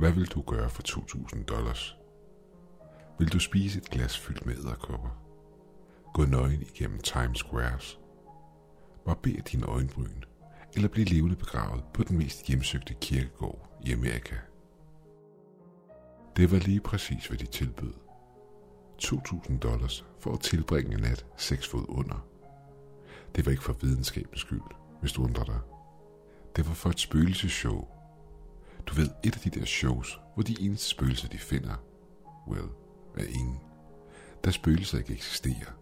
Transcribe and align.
Hvad 0.00 0.12
vil 0.12 0.26
du 0.26 0.42
gøre 0.42 0.70
for 0.70 0.82
2.000 0.82 1.44
dollars? 1.44 1.96
Vil 3.18 3.32
du 3.32 3.38
spise 3.38 3.78
et 3.78 3.90
glas 3.90 4.18
fyldt 4.18 4.46
med 4.46 4.56
æderkopper? 4.56 5.08
Gå 6.14 6.24
nøgen 6.24 6.62
igennem 6.62 6.98
Times 6.98 7.38
Squares? 7.38 8.00
Barber 9.04 9.42
dine 9.42 9.66
øjenbryn? 9.66 10.22
Eller 10.74 10.88
blive 10.88 11.06
levende 11.06 11.36
begravet 11.36 11.84
på 11.94 12.02
den 12.02 12.18
mest 12.18 12.46
hjemsøgte 12.46 12.94
kirkegård 12.94 13.80
i 13.86 13.92
Amerika? 13.92 14.36
Det 16.36 16.52
var 16.52 16.58
lige 16.58 16.80
præcis, 16.80 17.26
hvad 17.26 17.38
de 17.38 17.46
tilbød. 17.46 17.94
2.000 19.02 19.58
dollars 19.58 20.04
for 20.18 20.32
at 20.32 20.40
tilbringe 20.40 20.94
en 20.94 21.00
nat 21.00 21.26
seks 21.36 21.68
fod 21.68 21.84
under. 21.88 22.26
Det 23.36 23.46
var 23.46 23.50
ikke 23.50 23.64
for 23.64 23.76
videnskabens 23.80 24.40
skyld, 24.40 24.70
hvis 25.00 25.12
du 25.12 25.24
undrer 25.24 25.44
dig. 25.44 25.60
Det 26.56 26.68
var 26.68 26.74
for 26.74 26.90
et 26.90 27.00
spøgelseshow, 27.00 27.99
du 28.90 28.94
ved, 28.94 29.08
et 29.24 29.34
af 29.34 29.40
de 29.40 29.60
der 29.60 29.66
shows, 29.66 30.20
hvor 30.34 30.42
de 30.42 30.56
eneste 30.60 30.88
spøgelser, 30.88 31.28
de 31.28 31.38
finder, 31.38 31.74
well, 32.48 32.68
er 33.16 33.24
ingen. 33.24 33.60
Der 34.44 34.50
spøgelser 34.50 34.98
ikke 34.98 35.12
eksisterer. 35.12 35.72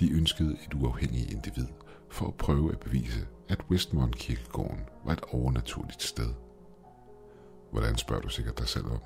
De 0.00 0.12
ønskede 0.12 0.56
et 0.66 0.74
uafhængigt 0.74 1.30
individ 1.30 1.66
for 2.10 2.26
at 2.26 2.34
prøve 2.34 2.72
at 2.72 2.80
bevise, 2.80 3.26
at 3.48 3.64
Westmont 3.70 4.16
Kirkegården 4.16 4.80
var 5.04 5.12
et 5.12 5.20
overnaturligt 5.32 6.02
sted. 6.02 6.34
Hvordan 7.72 7.96
spørger 7.96 8.22
du 8.22 8.28
sikkert 8.28 8.58
dig 8.58 8.68
selv 8.68 8.86
om? 8.86 8.98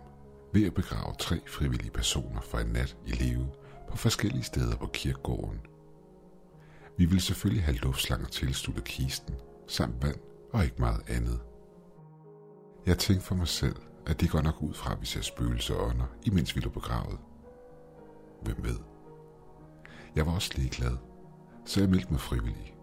Ved 0.52 0.66
at 0.66 0.75
begrave 0.75 1.15
tre 1.19 1.41
frivillige 1.47 1.91
personer 1.91 2.41
for 2.41 2.59
en 2.59 2.66
nat 2.66 2.97
i 3.07 3.11
live 3.11 3.49
på 3.88 3.97
forskellige 3.97 4.43
steder 4.43 4.77
på 4.77 4.87
kirkegården. 4.87 5.61
Vi 6.96 7.05
ville 7.05 7.21
selvfølgelig 7.21 7.65
have 7.65 7.77
luftslanger 7.77 8.27
tilsluttet 8.27 8.85
kisten, 8.85 9.35
samt 9.66 10.02
vand 10.02 10.21
og 10.52 10.65
ikke 10.65 10.77
meget 10.79 11.02
andet. 11.09 11.41
Jeg 12.91 12.99
tænkte 12.99 13.27
for 13.27 13.35
mig 13.35 13.49
selv, 13.49 13.77
at 14.07 14.21
det 14.21 14.30
går 14.30 14.41
nok 14.41 14.63
ud 14.63 14.74
fra, 14.74 14.93
at 14.93 15.01
vi 15.01 15.07
ser 15.07 15.21
spøgelser 15.21 15.74
og 15.74 15.87
ånder, 15.87 16.07
imens 16.23 16.57
vi 16.57 16.60
lå 16.60 16.71
begravet. 16.71 17.19
Hvem 18.43 18.65
ved? 18.65 18.79
Jeg 20.15 20.27
var 20.27 20.33
også 20.33 20.51
ligeglad, 20.55 20.96
så 21.65 21.80
jeg 21.80 21.91
meldte 21.91 22.11
mig 22.11 22.21
frivillig. 22.21 22.74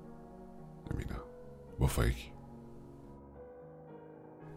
Jeg 0.90 0.98
mener, 0.98 1.16
hvorfor 1.78 2.04
ikke? 2.04 2.34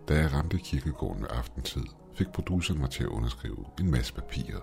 Da 0.09 0.19
jeg 0.19 0.33
ramte 0.33 0.59
kirkegården 0.59 1.23
ved 1.23 1.31
aftentid, 1.31 1.85
fik 2.15 2.29
produceren 2.29 2.81
mig 2.81 2.91
til 2.91 3.03
at 3.03 3.09
underskrive 3.09 3.65
en 3.81 3.91
masse 3.91 4.15
papirer. 4.15 4.61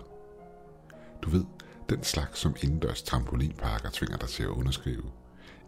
Du 1.22 1.30
ved, 1.30 1.44
den 1.88 2.02
slags 2.02 2.38
som 2.38 2.56
indendørs 2.62 3.02
trampolinparker 3.02 3.90
tvinger 3.92 4.16
dig 4.16 4.28
til 4.28 4.42
at 4.42 4.48
underskrive, 4.48 5.04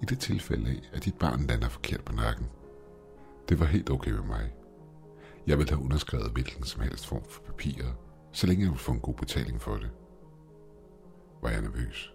i 0.02 0.04
det 0.04 0.18
tilfælde 0.18 0.70
af, 0.70 0.80
at 0.92 1.04
dit 1.04 1.18
barn 1.18 1.46
lander 1.46 1.68
forkert 1.68 2.04
på 2.04 2.12
nakken. 2.12 2.46
Det 3.48 3.60
var 3.60 3.66
helt 3.66 3.90
okay 3.90 4.10
med 4.10 4.22
mig. 4.22 4.52
Jeg 5.50 5.58
ville 5.58 5.70
have 5.70 5.84
underskrevet 5.84 6.32
hvilken 6.32 6.64
som 6.64 6.82
helst 6.82 7.06
form 7.06 7.24
for 7.28 7.42
papirer, 7.42 7.92
så 8.32 8.46
længe 8.46 8.62
jeg 8.62 8.70
ville 8.70 8.82
få 8.82 8.92
en 8.92 9.00
god 9.00 9.14
betaling 9.14 9.60
for 9.60 9.76
det. 9.76 9.90
Var 11.42 11.50
jeg 11.50 11.62
nervøs? 11.62 12.14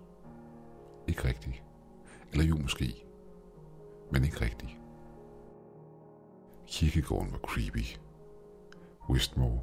Ikke 1.07 1.27
rigtigt. 1.27 1.63
Eller 2.31 2.45
jo 2.45 2.55
måske. 2.57 3.05
Men 4.11 4.23
ikke 4.23 4.41
rigtigt. 4.41 4.71
Kirkegården 6.67 7.31
var 7.31 7.37
creepy. 7.37 7.97
Westmore. 9.09 9.61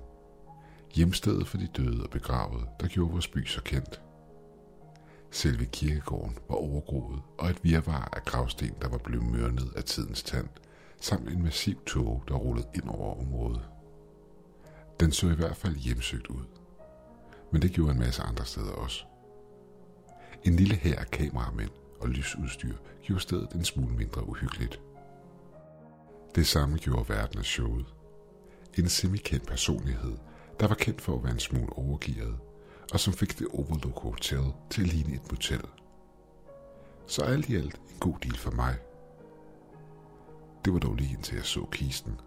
Hjemstedet 0.95 1.49
for 1.49 1.59
de 1.59 1.67
døde 1.67 2.03
og 2.03 2.11
begravede, 2.11 2.67
der 2.81 2.89
gjorde 2.89 3.13
vores 3.13 3.29
by 3.29 3.47
så 3.47 3.63
kendt. 3.63 4.03
Selve 5.31 5.65
kirkegården 5.65 6.39
var 6.49 6.57
overgroet, 6.57 7.23
og 7.39 7.51
et 7.51 7.65
virvar 7.65 8.09
af 8.13 8.23
gravsten, 8.25 8.75
der 8.81 8.89
var 8.89 8.99
blevet 8.99 9.27
mørnet 9.27 9.73
af 9.77 9.85
tidens 9.85 10.23
tand, 10.23 10.49
samt 11.03 11.29
en 11.29 11.43
massiv 11.43 11.85
tog, 11.85 12.23
der 12.29 12.35
rullede 12.35 12.69
ind 12.75 12.89
over 12.89 13.21
området. 13.21 13.61
Den 15.01 15.13
så 15.13 15.31
i 15.31 15.35
hvert 15.35 15.57
fald 15.57 15.77
hjemsøgt 15.77 16.27
ud. 16.27 16.45
Men 17.53 17.63
det 17.63 17.73
gjorde 17.73 17.93
en 17.93 17.99
masse 17.99 18.23
andre 18.23 18.45
steder 18.45 18.73
også. 18.73 19.05
En 20.45 20.57
lille 20.57 20.75
hær 20.75 20.99
af 20.99 21.11
kameramænd 21.11 21.71
og 22.01 22.09
lysudstyr 22.09 22.77
gjorde 23.03 23.23
stedet 23.23 23.53
en 23.53 23.65
smule 23.65 23.95
mindre 23.95 24.29
uhyggeligt. 24.29 24.81
Det 26.35 26.47
samme 26.47 26.79
gjorde 26.79 27.09
verden 27.09 27.39
af 27.39 27.45
showet. 27.45 27.87
En 28.79 28.89
semikendt 28.89 29.47
personlighed, 29.47 30.17
der 30.61 30.69
var 30.69 30.75
kendt 30.75 31.01
for 31.01 31.17
at 31.17 31.23
være 31.23 31.33
en 31.33 31.39
smule 31.39 31.73
overgivet, 31.73 32.37
og 32.93 33.01
som 33.01 33.13
fik 33.13 33.39
det 33.39 33.47
Overlook 33.47 34.03
Hotel 34.03 34.53
til 34.71 34.83
at 34.83 34.89
ligne 34.89 35.15
et 35.15 35.31
motel. 35.31 35.65
Så 37.07 37.23
alt 37.23 37.49
i 37.49 37.57
alt 37.57 37.75
en 37.75 37.99
god 38.01 38.19
deal 38.23 38.37
for 38.37 38.51
mig. 38.51 38.79
Det 40.65 40.73
var 40.73 40.79
dog 40.79 40.95
lige 40.95 41.15
indtil 41.15 41.37
jeg 41.37 41.45
så 41.45 41.65
kisten. 41.73 42.21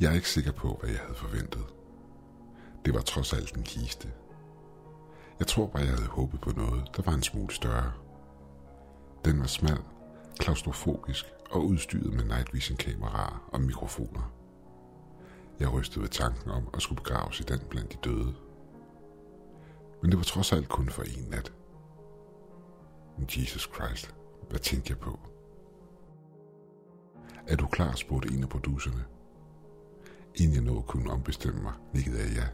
Jeg 0.00 0.10
er 0.10 0.14
ikke 0.14 0.30
sikker 0.30 0.52
på, 0.52 0.76
hvad 0.80 0.90
jeg 0.90 0.98
havde 0.98 1.14
forventet. 1.14 1.64
Det 2.84 2.94
var 2.94 3.00
trods 3.00 3.32
alt 3.32 3.56
en 3.56 3.62
kiste. 3.62 4.12
Jeg 5.38 5.46
tror 5.46 5.66
bare, 5.66 5.82
jeg 5.82 5.90
havde 5.90 6.08
håbet 6.08 6.40
på 6.40 6.50
noget, 6.50 6.90
der 6.96 7.02
var 7.02 7.12
en 7.12 7.22
smule 7.22 7.54
større. 7.54 7.92
Den 9.24 9.40
var 9.40 9.46
smal, 9.46 9.78
klaustrofobisk 10.38 11.26
og 11.50 11.66
udstyret 11.66 12.12
med 12.12 12.24
night 12.24 12.54
vision 12.54 12.76
kameraer 12.76 13.48
og 13.52 13.60
mikrofoner. 13.60 14.32
Jeg 15.60 15.72
rystede 15.72 16.02
ved 16.02 16.08
tanken 16.08 16.50
om 16.50 16.68
at 16.74 16.82
skulle 16.82 17.02
begraves 17.02 17.40
i 17.40 17.42
den 17.42 17.60
blandt 17.70 17.92
de 17.92 17.98
døde. 18.04 18.34
Men 20.02 20.10
det 20.10 20.18
var 20.18 20.24
trods 20.24 20.52
alt 20.52 20.68
kun 20.68 20.88
for 20.88 21.02
en 21.02 21.24
nat. 21.30 21.52
Jesus 23.36 23.70
Christ, 23.74 24.14
hvad 24.50 24.58
tænkte 24.58 24.90
jeg 24.90 24.98
på? 24.98 25.18
Er 27.48 27.56
du 27.56 27.66
klar, 27.66 27.94
spurgte 27.94 28.34
en 28.34 28.42
af 28.42 28.48
producerne. 28.48 29.04
Inden 30.34 30.54
jeg 30.54 30.62
nåede 30.62 30.82
kunne 30.82 31.10
ombestemme 31.10 31.62
mig, 31.62 31.72
nikkede 31.94 32.18
jeg 32.18 32.32
ja. 32.36 32.46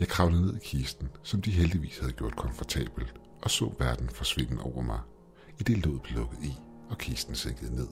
Jeg 0.00 0.08
kravlede 0.08 0.42
ned 0.42 0.56
i 0.56 0.64
kisten, 0.64 1.08
som 1.22 1.42
de 1.42 1.50
heldigvis 1.50 1.98
havde 1.98 2.12
gjort 2.12 2.36
komfortabelt, 2.36 3.14
og 3.42 3.50
så 3.50 3.74
verden 3.78 4.08
forsvinde 4.08 4.62
over 4.62 4.82
mig, 4.82 5.00
i 5.58 5.62
det 5.62 5.86
låd 5.86 5.98
blev 5.98 6.18
lukket 6.18 6.38
i, 6.42 6.52
og 6.90 6.98
kisten 6.98 7.34
sænkede 7.34 7.74
ned. 7.74 7.88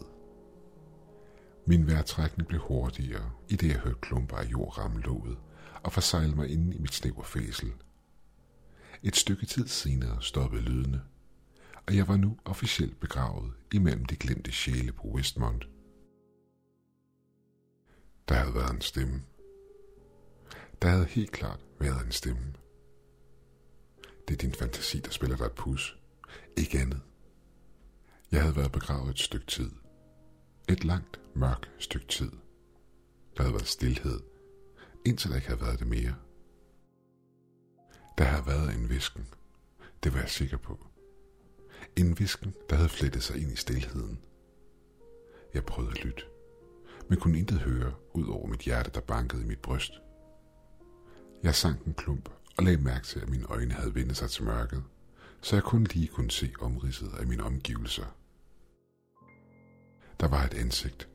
Min 1.67 1.87
vejrtrækning 1.87 2.49
blev 2.49 2.61
hurtigere, 2.61 3.31
i 3.49 3.57
det 3.57 3.69
jeg 3.69 3.79
hørte 3.79 3.99
klumper 4.01 4.37
af 4.37 4.45
jord 4.45 4.79
ramme 4.79 5.01
låget, 5.01 5.39
og 5.83 5.93
forsejle 5.93 6.35
mig 6.35 6.49
inde 6.49 6.77
i 6.77 6.79
mit 6.79 6.95
snæver 6.95 7.23
fæsel. 7.23 7.73
Et 9.03 9.17
stykke 9.17 9.47
tid 9.47 9.69
senere 9.69 10.23
stoppede 10.23 10.63
lydene, 10.63 11.01
og 11.91 11.97
jeg 11.97 12.09
var 12.09 12.17
nu 12.17 12.39
officielt 12.45 13.01
begravet 13.01 13.53
imellem 13.73 14.05
de 14.05 14.17
glemte 14.17 14.53
sjæle 14.53 14.93
på 14.93 15.09
Westmont. 15.09 15.69
Der 18.29 18.35
havde 18.35 18.55
været 18.55 18.75
en 18.75 18.81
stemme. 18.81 19.23
Der 20.83 20.89
havde 20.89 21.05
helt 21.05 21.31
klart 21.31 21.61
været 21.81 22.07
en 22.07 22.13
stemme. 22.13 22.55
Det 24.29 24.35
er 24.35 24.39
din 24.39 24.53
fantasi, 24.53 25.01
der 25.01 25.11
spiller 25.11 25.37
dig 25.37 25.45
et 25.45 25.53
pus. 25.53 25.99
Ikke 26.57 26.79
andet. 26.79 27.01
Jeg 28.33 28.43
havde 28.43 28.57
været 28.57 28.73
begravet 28.73 29.11
et 29.11 29.19
stykke 29.19 29.47
tid. 29.47 29.71
Et 30.69 30.85
langt, 30.85 31.21
mørkt 31.35 31.71
stykke 31.79 32.07
tid. 32.07 32.31
Der 33.37 33.43
havde 33.43 33.55
været 33.55 33.69
stillhed, 33.69 34.21
indtil 35.07 35.31
der 35.31 35.37
ikke 35.37 35.49
havde 35.49 35.61
været 35.61 35.79
det 35.79 35.87
mere. 35.87 36.15
Der 38.19 38.25
havde 38.25 38.47
været 38.47 38.75
en 38.75 38.89
visken. 38.89 39.27
Det 40.03 40.13
var 40.13 40.21
jeg 40.21 40.31
sikker 40.31 40.57
på. 40.57 40.90
En 42.01 42.19
visken, 42.19 42.55
der 42.71 42.77
havde 42.77 42.89
flettet 42.89 43.23
sig 43.23 43.43
ind 43.43 43.53
i 43.53 43.57
stillheden. 43.57 44.19
Jeg 45.55 45.65
prøvede 45.65 45.93
at 45.93 46.05
lytte, 46.05 46.23
men 47.09 47.21
kunne 47.21 47.39
intet 47.39 47.59
høre 47.59 47.95
ud 48.13 48.29
over 48.29 48.47
mit 48.47 48.61
hjerte, 48.61 48.91
der 48.91 49.01
bankede 49.01 49.43
i 49.43 49.47
mit 49.47 49.59
bryst. 49.59 49.93
Jeg 51.43 51.55
sank 51.55 51.85
en 51.85 51.95
klump 51.95 52.29
og 52.59 52.65
lagde 52.65 52.83
mærke 52.83 53.07
til, 53.07 53.21
at 53.21 53.29
mine 53.29 53.47
øjne 53.47 53.75
havde 53.75 53.95
vendt 53.95 54.17
sig 54.17 54.31
til 54.31 54.45
mørket, 54.45 54.85
så 55.41 55.57
jeg 55.57 55.63
kun 55.63 55.85
lige 55.85 56.09
kunne 56.09 56.31
se 56.31 56.53
omridset 56.61 57.13
af 57.21 57.27
mine 57.27 57.43
omgivelser. 57.43 58.17
Der 60.21 60.29
var 60.29 60.45
et 60.45 60.55
ansigt. 60.55 61.09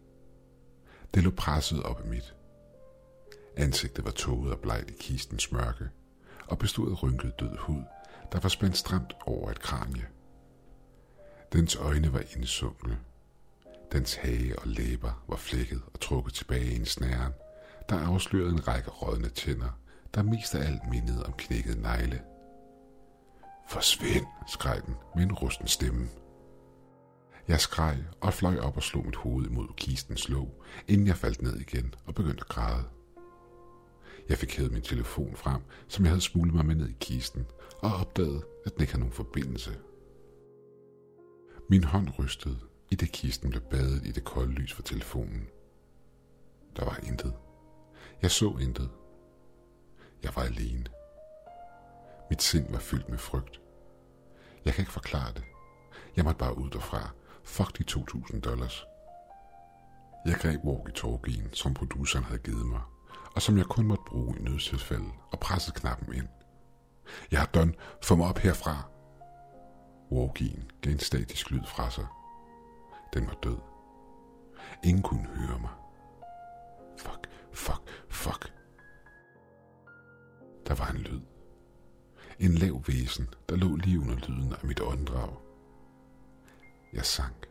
Det 1.13 1.24
lå 1.24 1.31
presset 1.31 1.83
op 1.83 2.00
af 2.01 2.07
mit. 2.07 2.36
Ansigtet 3.57 4.06
var 4.06 4.12
tåget 4.12 4.54
og 4.54 4.59
blegt 4.59 4.89
i 4.89 4.94
kistens 5.00 5.51
mørke, 5.51 5.89
og 6.48 6.59
bestod 6.59 6.92
af 6.92 7.04
rynket 7.04 7.39
død 7.39 7.57
hud, 7.57 7.83
der 8.31 8.39
var 8.39 8.50
spændt 8.50 8.77
stramt 8.77 9.13
over 9.25 9.51
et 9.51 9.59
kranje. 9.59 10.07
Dens 11.53 11.75
øjne 11.75 12.13
var 12.13 12.24
indsunkne. 12.36 13.00
Dens 13.92 14.15
hage 14.15 14.59
og 14.59 14.68
læber 14.68 15.24
var 15.27 15.36
flækket 15.36 15.81
og 15.94 16.00
trukket 16.00 16.33
tilbage 16.33 16.74
i 16.74 16.75
en 16.75 16.86
snæren, 16.86 17.33
der 17.89 18.00
afslørede 18.00 18.51
en 18.53 18.68
række 18.68 18.89
rådne 18.89 19.30
tænder, 19.30 19.80
der 20.13 20.24
mest 20.24 20.56
af 20.56 20.68
alt 20.68 20.89
mindede 20.89 21.25
om 21.25 21.33
knækket 21.33 21.77
negle. 21.81 22.21
Forsvind, 23.69 24.25
skreg 24.47 24.81
den 24.86 24.95
med 25.15 25.24
en 25.24 25.33
rusten 25.33 25.68
stemme. 25.68 26.09
Jeg 27.47 27.59
skreg 27.59 27.97
og 28.21 28.33
fløj 28.33 28.57
op 28.59 28.77
og 28.77 28.83
slog 28.83 29.06
mit 29.06 29.15
hoved 29.15 29.45
imod 29.45 29.68
kistens 29.77 30.30
låg, 30.30 30.63
inden 30.88 31.07
jeg 31.07 31.18
faldt 31.18 31.42
ned 31.42 31.59
igen 31.59 31.94
og 32.06 32.15
begyndte 32.15 32.42
at 32.42 32.47
græde. 32.47 32.83
Jeg 34.30 34.38
fik 34.38 34.57
hævet 34.57 34.71
min 34.71 34.81
telefon 34.81 35.36
frem, 35.36 35.62
som 35.88 36.06
jeg 36.06 36.12
havde 36.12 36.21
smuglet 36.21 36.56
mig 36.56 36.65
med 36.65 36.75
ned 36.75 36.89
i 36.89 36.95
kisten, 37.00 37.45
og 37.81 37.95
opdagede, 37.95 38.42
at 38.65 38.74
den 38.74 38.81
ikke 38.81 38.94
havde 38.94 39.00
nogen 39.00 39.13
forbindelse. 39.13 39.77
Min 41.69 41.83
hånd 41.83 42.19
rystede, 42.19 42.59
i 42.91 42.95
det 42.95 43.12
kisten 43.12 43.50
blev 43.50 43.62
badet 43.62 44.06
i 44.06 44.12
det 44.12 44.23
kolde 44.23 44.51
lys 44.51 44.73
fra 44.73 44.83
telefonen. 44.83 45.47
Der 46.75 46.85
var 46.85 47.00
intet. 47.03 47.33
Jeg 48.21 48.31
så 48.31 48.57
intet. 48.57 48.89
Jeg 50.23 50.31
var 50.35 50.41
alene. 50.41 50.85
Mit 52.29 52.41
sind 52.41 52.71
var 52.71 52.79
fyldt 52.79 53.09
med 53.09 53.17
frygt. 53.17 53.62
Jeg 54.65 54.73
kan 54.73 54.81
ikke 54.81 54.91
forklare 54.91 55.33
det. 55.33 55.44
Jeg 56.15 56.23
måtte 56.23 56.39
bare 56.39 56.57
ud 56.57 56.69
derfra. 56.69 57.09
Fuck 57.44 57.77
de 57.77 57.83
2.000 57.91 58.39
dollars. 58.39 58.85
Jeg 60.25 60.35
greb 60.35 60.59
walkie-talkien, 60.63 61.53
som 61.53 61.73
produceren 61.73 62.25
havde 62.25 62.39
givet 62.39 62.65
mig, 62.65 62.81
og 63.35 63.41
som 63.41 63.57
jeg 63.57 63.65
kun 63.65 63.88
måtte 63.88 64.03
bruge 64.07 64.38
i 64.39 64.41
nødstilfælde, 64.41 65.09
og 65.31 65.39
pressede 65.39 65.79
knappen 65.79 66.13
ind. 66.13 66.27
Jeg 67.31 67.39
har 67.39 67.47
done. 67.47 67.73
Få 68.03 68.15
mig 68.15 68.27
op 68.27 68.38
herfra. 68.38 68.94
Walkien 70.12 70.72
gav 70.81 70.92
en 70.92 71.00
statisk 71.00 71.52
lyd 71.52 71.63
fra 71.68 71.90
sig. 71.90 72.07
Den 73.13 73.28
var 73.28 73.38
død. 73.44 73.57
Ingen 74.84 75.04
kunne 75.04 75.28
høre 75.28 75.60
mig. 75.60 75.72
Fuck, 76.98 77.30
fuck, 77.54 77.90
fuck. 78.10 78.54
Der 80.68 80.75
var 80.75 80.88
en 80.88 80.98
lyd. 80.98 81.22
En 82.40 82.52
lav 82.52 82.84
væsen, 82.88 83.30
der 83.50 83.56
lå 83.56 83.75
lige 83.75 84.00
under 84.00 84.16
lyden 84.16 84.54
af 84.54 84.63
mit 84.63 84.81
åndedrag. 84.81 85.34
Jeg 86.94 87.06
sank. 87.06 87.48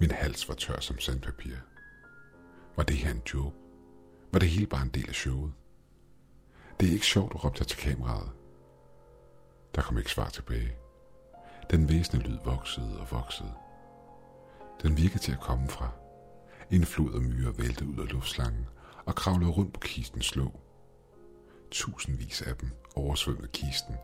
Min 0.00 0.10
hals 0.10 0.48
var 0.48 0.54
tør 0.54 0.80
som 0.80 0.98
sandpapir. 0.98 1.56
Var 2.76 2.82
det 2.84 2.96
her 2.96 3.10
en 3.10 3.22
joke? 3.34 3.56
Var 4.32 4.38
det 4.38 4.48
hele 4.48 4.66
bare 4.66 4.82
en 4.82 4.88
del 4.88 5.08
af 5.08 5.14
showet? 5.14 5.52
Det 6.80 6.88
er 6.88 6.92
ikke 6.92 7.06
sjovt, 7.06 7.44
råbte 7.44 7.60
jeg 7.60 7.66
til 7.66 7.78
kameraet. 7.78 8.30
Der 9.74 9.82
kom 9.82 9.98
ikke 9.98 10.10
svar 10.10 10.28
tilbage. 10.28 10.76
Den 11.70 11.88
væsne 11.88 12.20
lyd 12.20 12.38
voksede 12.44 13.00
og 13.00 13.06
voksede. 13.10 13.52
Den 14.82 14.96
virkede 14.96 15.18
til 15.18 15.32
at 15.32 15.40
komme 15.40 15.68
fra. 15.68 15.90
En 16.70 16.84
flod 16.84 17.14
af 17.14 17.20
myrer 17.20 17.52
væltede 17.52 17.90
ud 17.90 17.98
af 17.98 18.12
luftslangen 18.12 18.66
og 19.06 19.14
kravlede 19.14 19.50
rundt 19.50 19.72
på 19.72 19.80
kistens 19.80 20.36
låg. 20.36 20.60
Tusindvis 21.70 22.42
af 22.42 22.56
dem 22.56 22.70
oversvømmede 22.96 23.48
kisten. 23.48 23.94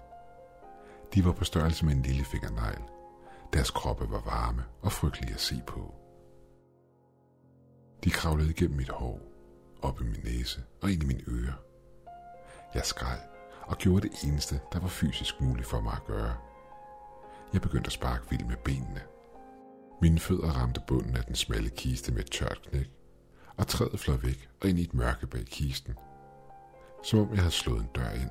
De 1.14 1.24
var 1.24 1.32
på 1.32 1.44
størrelse 1.44 1.84
med 1.84 1.94
en 1.94 2.02
lille 2.02 2.24
fingernegl. 2.24 2.82
Deres 3.52 3.70
kroppe 3.70 4.10
var 4.10 4.20
varme 4.20 4.64
og 4.82 4.92
frygtelige 4.92 5.34
at 5.34 5.40
se 5.40 5.62
på. 5.66 5.94
De 8.04 8.10
kravlede 8.10 8.50
igennem 8.50 8.76
mit 8.76 8.88
hår, 8.88 9.20
op 9.82 10.00
i 10.00 10.04
min 10.04 10.20
næse 10.24 10.62
og 10.82 10.90
ind 10.90 11.02
i 11.02 11.06
mine 11.06 11.22
ører. 11.28 11.54
Jeg 12.74 12.84
skreg 12.84 13.18
og 13.62 13.78
gjorde 13.78 14.08
det 14.08 14.24
eneste, 14.24 14.60
der 14.72 14.80
var 14.80 14.88
fysisk 14.88 15.40
muligt 15.40 15.66
for 15.66 15.80
mig 15.80 15.92
at 15.92 16.04
gøre. 16.04 16.34
Jeg 17.54 17.62
begyndte 17.62 17.88
at 17.88 17.92
sparke 17.92 18.30
vildt 18.30 18.46
med 18.46 18.56
benene. 18.64 19.02
Mine 20.02 20.18
fødder 20.18 20.50
ramte 20.50 20.80
bunden 20.86 21.16
af 21.16 21.24
den 21.24 21.34
smalle 21.34 21.70
kiste 21.70 22.12
med 22.12 22.20
et 22.20 22.30
tørt 22.30 22.62
knæk, 22.62 22.90
og 23.56 23.66
træet 23.66 24.00
fløj 24.00 24.16
væk 24.16 24.48
og 24.60 24.68
ind 24.68 24.78
i 24.78 24.82
et 24.82 24.94
mørke 24.94 25.26
bag 25.26 25.44
kisten. 25.44 25.94
Som 27.02 27.18
om 27.18 27.30
jeg 27.30 27.38
havde 27.38 27.50
slået 27.50 27.80
en 27.80 27.88
dør 27.94 28.10
ind. 28.10 28.30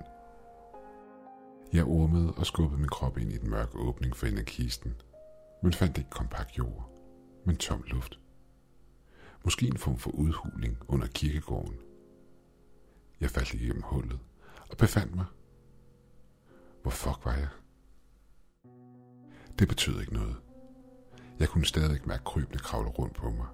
Jeg 1.74 1.86
ormede 1.86 2.34
og 2.34 2.46
skubbede 2.46 2.80
min 2.80 2.90
krop 2.90 3.18
ind 3.18 3.32
i 3.32 3.38
den 3.38 3.50
mørke 3.50 3.78
åbning 3.78 4.16
for 4.16 4.26
enden 4.26 4.40
af 4.40 4.46
kisten, 4.46 4.96
men 5.64 5.74
fandt 5.74 5.98
ikke 5.98 6.10
kompakt 6.10 6.58
jord, 6.58 6.90
men 7.46 7.58
tom 7.58 7.84
luft. 7.88 8.20
Måske 9.44 9.68
en 9.68 9.78
form 9.78 9.98
for 9.98 10.12
udhuling 10.12 10.78
under 10.88 11.08
kirkegården. 11.08 11.78
Jeg 13.20 13.30
faldt 13.30 13.54
igennem 13.54 13.82
hullet 13.82 14.20
og 14.70 14.78
befandt 14.78 15.16
mig. 15.16 15.26
Hvor 16.82 16.92
fuck 16.92 17.26
var 17.26 17.34
jeg? 17.34 17.48
Det 19.60 19.68
betød 19.68 20.00
ikke 20.00 20.14
noget. 20.14 20.36
Jeg 21.40 21.50
kunne 21.50 21.66
stadig 21.66 22.00
mærke 22.06 22.24
krybende 22.24 22.60
kravle 22.60 22.90
rundt 22.90 23.16
på 23.16 23.30
mig. 23.30 23.48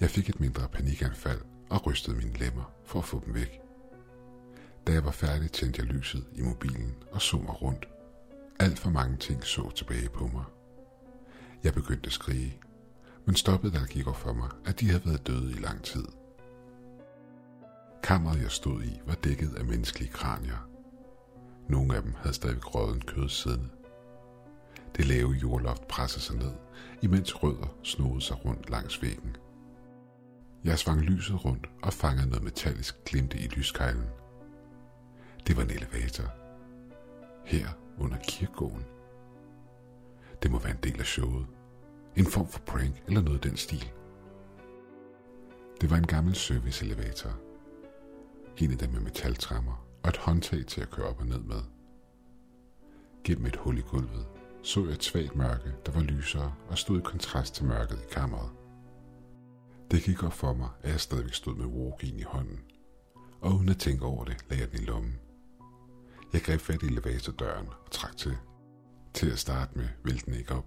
Jeg 0.00 0.10
fik 0.10 0.28
et 0.28 0.40
mindre 0.40 0.68
panikanfald 0.68 1.40
og 1.70 1.86
rystede 1.86 2.16
mine 2.16 2.38
lemmer 2.38 2.72
for 2.84 2.98
at 2.98 3.04
få 3.04 3.22
dem 3.26 3.34
væk. 3.34 3.60
Da 4.86 4.92
jeg 4.92 5.04
var 5.04 5.10
færdig, 5.10 5.52
tændte 5.52 5.82
jeg 5.82 5.86
lyset 5.86 6.24
i 6.32 6.42
mobilen 6.42 6.94
og 7.12 7.22
så 7.22 7.36
mig 7.36 7.62
rundt. 7.62 7.88
Alt 8.60 8.78
for 8.78 8.90
mange 8.90 9.16
ting 9.16 9.44
så 9.44 9.70
tilbage 9.70 10.08
på 10.08 10.26
mig. 10.26 10.44
Jeg 11.64 11.74
begyndte 11.74 12.06
at 12.06 12.12
skrige, 12.12 12.60
men 13.24 13.36
stoppede, 13.36 13.72
da 13.72 13.78
der 13.78 13.86
gik 13.86 14.06
op 14.06 14.16
for 14.16 14.32
mig, 14.32 14.48
at 14.64 14.80
de 14.80 14.90
havde 14.90 15.06
været 15.06 15.26
døde 15.26 15.50
i 15.50 15.60
lang 15.60 15.82
tid. 15.82 16.04
Kammeret, 18.02 18.42
jeg 18.42 18.50
stod 18.50 18.82
i, 18.82 19.00
var 19.06 19.14
dækket 19.14 19.54
af 19.54 19.64
menneskelige 19.64 20.12
kranier. 20.12 20.68
Nogle 21.68 21.96
af 21.96 22.02
dem 22.02 22.14
havde 22.16 22.34
stadig 22.34 22.74
råden 22.74 23.00
kød 23.00 23.28
siddende. 23.28 23.68
Det 24.96 25.04
lave 25.04 25.32
jordloft 25.32 25.88
pressede 25.88 26.24
sig 26.24 26.36
ned, 26.36 26.52
imens 27.02 27.42
rødder 27.42 27.76
snoede 27.82 28.20
sig 28.20 28.44
rundt 28.44 28.70
langs 28.70 29.02
væggen. 29.02 29.36
Jeg 30.64 30.78
svang 30.78 31.00
lyset 31.00 31.44
rundt 31.44 31.70
og 31.82 31.92
fangede 31.92 32.28
noget 32.28 32.44
metallisk 32.44 33.04
glimte 33.04 33.38
i 33.38 33.46
lyskejlen. 33.46 34.06
Det 35.46 35.56
var 35.56 35.62
en 35.62 35.70
elevator. 35.70 36.24
Her 37.44 37.68
under 37.98 38.16
kirkegården. 38.28 38.84
Det 40.42 40.50
må 40.50 40.58
være 40.58 40.72
en 40.72 40.82
del 40.82 41.00
af 41.00 41.06
showet. 41.06 41.46
En 42.16 42.26
form 42.26 42.48
for 42.48 42.60
prank 42.60 43.02
eller 43.06 43.20
noget 43.20 43.44
i 43.44 43.48
den 43.48 43.56
stil. 43.56 43.92
Det 45.80 45.90
var 45.90 45.96
en 45.96 46.06
gammel 46.06 46.34
serviceelevator. 46.34 47.30
En 48.56 48.70
af 48.70 48.78
dem 48.78 48.90
med 48.90 49.00
metaltrammer 49.00 49.86
og 50.02 50.08
et 50.08 50.16
håndtag 50.16 50.66
til 50.66 50.80
at 50.80 50.90
køre 50.90 51.06
op 51.06 51.20
og 51.20 51.26
ned 51.26 51.40
med. 51.40 51.62
Gennem 53.24 53.46
et 53.46 53.56
hul 53.56 53.78
i 53.78 53.80
gulvet 53.80 54.26
så 54.64 54.84
jeg 54.84 54.92
et 54.92 55.04
svagt 55.04 55.36
mørke, 55.36 55.72
der 55.86 55.92
var 55.92 56.00
lysere 56.00 56.54
og 56.68 56.78
stod 56.78 56.98
i 56.98 57.02
kontrast 57.02 57.54
til 57.54 57.64
mørket 57.64 57.98
i 57.98 58.12
kammeret. 58.12 58.50
Det 59.90 60.02
gik 60.02 60.22
op 60.22 60.32
for 60.32 60.52
mig, 60.52 60.68
at 60.82 60.90
jeg 60.90 61.00
stadigvæk 61.00 61.34
stod 61.34 61.54
med 61.54 61.66
walkien 61.66 62.18
i 62.18 62.22
hånden, 62.22 62.60
og 63.40 63.54
uden 63.54 63.68
at 63.68 63.78
tænke 63.78 64.04
over 64.04 64.24
det, 64.24 64.36
lagde 64.48 64.62
jeg 64.62 64.72
den 64.72 64.82
i 64.82 64.84
lommen. 64.86 65.20
Jeg 66.32 66.42
greb 66.42 66.60
fat 66.60 66.82
i 66.82 66.86
elevatordøren 66.86 67.66
og 67.66 67.90
trak 67.90 68.16
til. 68.16 68.36
Til 69.14 69.30
at 69.30 69.38
starte 69.38 69.78
med 69.78 69.88
ville 70.04 70.20
den 70.20 70.34
ikke 70.34 70.54
op. 70.54 70.66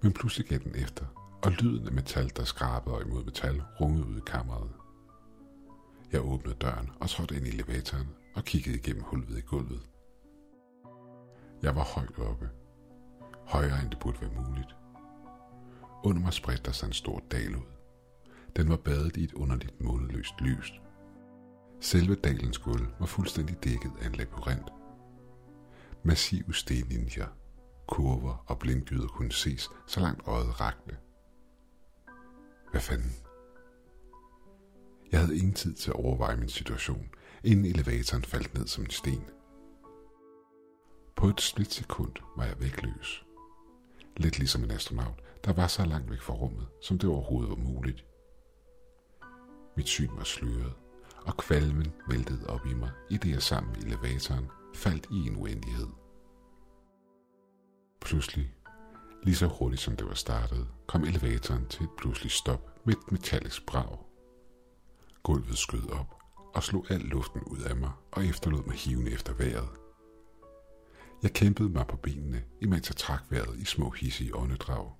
Men 0.00 0.12
pludselig 0.12 0.46
gav 0.46 0.58
den 0.58 0.74
efter, 0.74 1.04
og 1.42 1.52
lyden 1.52 1.86
af 1.86 1.92
metal, 1.92 2.32
der 2.36 2.44
skrabede 2.44 3.02
imod 3.06 3.24
metal, 3.24 3.62
rungede 3.80 4.06
ud 4.06 4.16
i 4.16 4.22
kammeret. 4.26 4.70
Jeg 6.12 6.24
åbnede 6.24 6.56
døren 6.60 6.90
og 7.00 7.10
trådte 7.10 7.36
ind 7.36 7.46
i 7.46 7.50
elevatoren 7.50 8.08
og 8.34 8.44
kiggede 8.44 8.76
igennem 8.76 9.02
hullet 9.02 9.38
i 9.38 9.40
gulvet. 9.40 9.82
Jeg 11.62 11.76
var 11.76 11.84
højt 11.84 12.18
oppe. 12.18 12.50
Højere 13.46 13.82
end 13.82 13.90
det 13.90 13.98
burde 13.98 14.20
være 14.20 14.30
muligt. 14.30 14.76
Under 16.04 16.22
mig 16.22 16.32
spredte 16.32 16.62
der 16.62 16.72
sig 16.72 16.86
en 16.86 16.92
stor 16.92 17.22
dal 17.30 17.56
ud. 17.56 17.74
Den 18.56 18.68
var 18.68 18.76
badet 18.76 19.16
i 19.16 19.24
et 19.24 19.32
underligt 19.32 19.80
måneløst 19.80 20.40
lys. 20.40 20.72
Selve 21.80 22.14
dalens 22.14 22.58
gulv 22.58 22.86
var 22.98 23.06
fuldstændig 23.06 23.64
dækket 23.64 23.92
af 24.00 24.06
en 24.06 24.12
labyrint. 24.12 24.70
Massive 26.02 26.54
stenlinjer, 26.54 27.26
kurver 27.86 28.44
og 28.46 28.58
blindgyder 28.58 29.08
kunne 29.08 29.32
ses, 29.32 29.70
så 29.86 30.00
langt 30.00 30.26
øjet 30.26 30.60
rakte. 30.60 30.96
Hvad 32.70 32.80
fanden? 32.80 33.12
Jeg 35.12 35.20
havde 35.20 35.38
ingen 35.38 35.54
tid 35.54 35.74
til 35.74 35.90
at 35.90 35.96
overveje 35.96 36.36
min 36.36 36.48
situation, 36.48 37.08
inden 37.44 37.64
elevatoren 37.64 38.24
faldt 38.24 38.54
ned 38.54 38.66
som 38.66 38.84
en 38.84 38.90
sten. 38.90 39.24
På 41.16 41.28
et 41.28 41.40
splitsekund 41.40 42.12
var 42.36 42.44
jeg 42.44 42.60
vægløs. 42.60 43.23
Lidt 44.16 44.38
ligesom 44.38 44.64
en 44.64 44.70
astronaut, 44.70 45.22
der 45.44 45.52
var 45.52 45.66
så 45.66 45.84
langt 45.84 46.10
væk 46.10 46.20
fra 46.20 46.34
rummet, 46.34 46.66
som 46.82 46.98
det 46.98 47.10
overhovedet 47.10 47.50
var 47.50 47.56
muligt. 47.56 48.04
Mit 49.76 49.88
syn 49.88 50.10
var 50.16 50.24
sløret, 50.24 50.72
og 51.24 51.36
kvalmen 51.36 51.92
væltede 52.08 52.46
op 52.46 52.66
i 52.66 52.74
mig, 52.74 52.90
i 53.10 53.16
det 53.16 53.30
jeg 53.30 53.42
sammen 53.42 53.72
med 53.72 53.82
elevatoren 53.82 54.48
faldt 54.74 55.06
i 55.10 55.26
en 55.28 55.36
uendelighed. 55.36 55.88
Pludselig, 58.00 58.54
lige 59.22 59.36
så 59.36 59.46
hurtigt 59.46 59.82
som 59.82 59.96
det 59.96 60.06
var 60.06 60.14
startet, 60.14 60.68
kom 60.86 61.04
elevatoren 61.04 61.66
til 61.66 61.84
et 61.84 61.90
pludseligt 61.98 62.34
stop 62.34 62.86
med 62.86 62.94
et 62.94 63.12
metallisk 63.12 63.66
brag. 63.66 63.98
Gulvet 65.22 65.58
skød 65.58 65.90
op 65.90 66.14
og 66.54 66.62
slog 66.62 66.90
al 66.90 67.00
luften 67.00 67.42
ud 67.42 67.58
af 67.58 67.76
mig 67.76 67.90
og 68.12 68.26
efterlod 68.26 68.62
mig 68.66 68.76
hivende 68.76 69.10
efter 69.10 69.32
vejret. 69.34 69.68
Jeg 71.22 71.32
kæmpede 71.32 71.68
mig 71.68 71.86
på 71.86 71.96
benene, 71.96 72.42
imens 72.60 72.88
jeg 72.88 72.96
trak 72.96 73.22
vejret 73.30 73.58
i 73.58 73.64
små 73.64 73.90
hissige 73.90 74.36
åndedrag. 74.36 74.92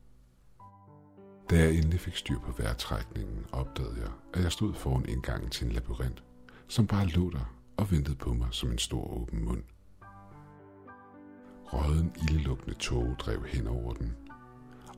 Da 1.50 1.58
jeg 1.58 1.74
endelig 1.74 2.00
fik 2.00 2.16
styr 2.16 2.38
på 2.38 2.52
vejrtrækningen, 2.62 3.46
opdagede 3.52 4.00
jeg, 4.00 4.10
at 4.34 4.42
jeg 4.42 4.52
stod 4.52 4.74
foran 4.74 5.08
indgangen 5.08 5.50
til 5.50 5.66
en 5.66 5.72
labyrint, 5.72 6.22
som 6.68 6.86
bare 6.86 7.06
lå 7.06 7.30
der 7.30 7.54
og 7.76 7.90
ventede 7.90 8.16
på 8.16 8.34
mig 8.34 8.48
som 8.50 8.70
en 8.70 8.78
stor 8.78 9.14
åben 9.16 9.44
mund. 9.44 9.62
Røden 11.64 12.12
ildelugtende 12.22 12.78
tåge 12.78 13.16
drev 13.18 13.44
hen 13.44 13.66
over 13.66 13.92
den, 13.92 14.16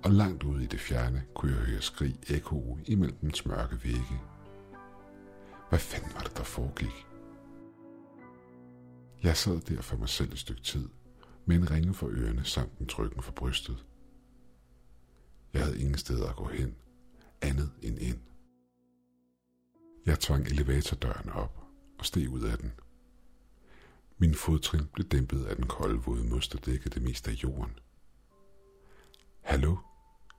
og 0.05 0.11
langt 0.11 0.43
ude 0.43 0.65
i 0.65 0.67
det 0.67 0.81
fjerne 0.81 1.25
kunne 1.35 1.53
jeg 1.53 1.61
høre 1.61 1.83
skrig 1.83 2.17
ekko 2.29 2.79
imellem 2.85 3.19
den 3.19 3.33
mørke 3.47 3.85
vægge. 3.85 4.21
Hvad 5.69 5.79
fanden 5.79 6.11
var 6.15 6.21
det, 6.21 6.37
der 6.37 6.45
foregik? 6.45 7.07
Jeg 9.23 9.37
sad 9.37 9.61
der 9.61 9.83
for 9.83 9.97
mig 9.97 10.09
selv 10.09 10.33
et 10.33 10.39
stykke 10.39 10.63
tid, 10.63 10.89
med 11.47 11.57
en 11.57 11.71
ringe 11.71 11.95
for 11.95 12.09
ørerne 12.11 12.45
samt 12.45 12.79
en 12.79 12.87
trykken 12.87 13.23
for 13.23 13.33
brystet. 13.33 13.85
Jeg 15.53 15.65
havde 15.65 15.81
ingen 15.81 15.99
steder 15.99 16.29
at 16.29 16.37
gå 16.37 16.49
hen, 16.49 16.77
andet 17.43 17.73
end 17.83 17.99
ind. 17.99 18.19
Jeg 20.07 20.21
tvang 20.21 20.47
elevatordøren 20.47 21.31
op 21.31 21.65
og 21.99 22.07
steg 22.07 22.29
ud 22.29 22.43
af 22.43 22.59
den. 22.59 22.73
Min 24.19 24.35
fodtrin 24.35 24.87
blev 24.87 25.07
dæmpet 25.07 25.45
af 25.45 25.57
den 25.57 25.67
kolde 25.67 26.03
våde 26.03 26.25
must, 26.25 26.53
der 26.53 26.59
dækkede 26.59 26.91
det 26.91 27.03
meste 27.03 27.31
af 27.31 27.35
jorden. 27.35 27.79
Hallo, 29.41 29.77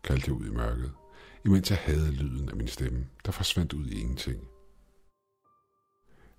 kaldte 0.03 0.27
jeg 0.27 0.35
ud 0.35 0.45
i 0.45 0.51
mørket, 0.51 0.93
imens 1.45 1.69
jeg 1.69 1.79
havde 1.79 2.11
lyden 2.11 2.49
af 2.49 2.55
min 2.55 2.67
stemme, 2.67 3.07
der 3.25 3.31
forsvandt 3.31 3.73
ud 3.73 3.85
i 3.85 3.99
ingenting. 3.99 4.47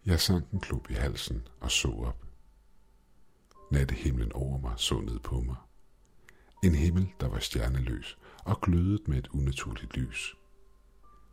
Jeg 0.07 0.21
sank 0.21 0.51
en 0.51 0.61
klub 0.61 0.91
i 0.91 0.95
halsen 0.95 1.49
og 1.61 1.71
så 1.71 1.89
op. 1.89 2.28
Nattehimlen 3.71 4.33
over 4.33 4.59
mig 4.59 4.73
så 4.77 5.01
ned 5.01 5.19
på 5.19 5.41
mig. 5.41 5.57
En 6.65 6.75
himmel, 6.75 7.09
der 7.21 7.29
var 7.29 7.39
stjerneløs 7.39 8.19
og 8.45 8.61
glødet 8.61 9.09
med 9.09 9.19
et 9.19 9.29
unaturligt 9.29 9.97
lys. 9.97 10.35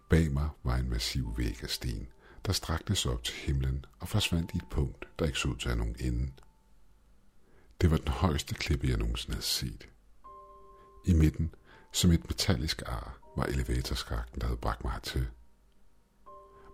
Bag 0.10 0.32
mig 0.32 0.50
var 0.64 0.76
en 0.76 0.90
massiv 0.90 1.38
væg 1.38 1.64
af 1.64 1.70
sten, 1.70 2.08
der 2.46 2.52
strakte 2.54 2.96
sig 2.96 3.12
op 3.12 3.24
til 3.24 3.36
himlen 3.36 3.86
og 4.00 4.08
forsvandt 4.10 4.52
i 4.54 4.58
et 4.58 4.70
punkt, 4.72 5.08
der 5.20 5.26
ikke 5.26 5.40
så 5.40 5.48
ud 5.48 5.56
til 5.56 5.70
at 5.70 5.78
nogen 5.78 5.96
ende. 6.00 6.32
Det 7.82 7.92
var 7.92 7.98
den 7.98 8.08
højeste 8.08 8.56
klippe, 8.56 8.88
jeg 8.88 8.98
nogensinde 8.98 9.34
havde 9.34 9.46
set. 9.46 9.90
I 11.06 11.14
midten, 11.14 11.56
som 11.94 12.12
et 12.12 12.30
metallisk 12.30 12.82
ar, 12.86 13.20
var 13.38 13.44
elevatorskakten, 13.44 14.42
der 14.42 14.48
havde 14.48 14.60
bragt 14.60 14.84
mig 14.84 15.00
til. 15.04 15.28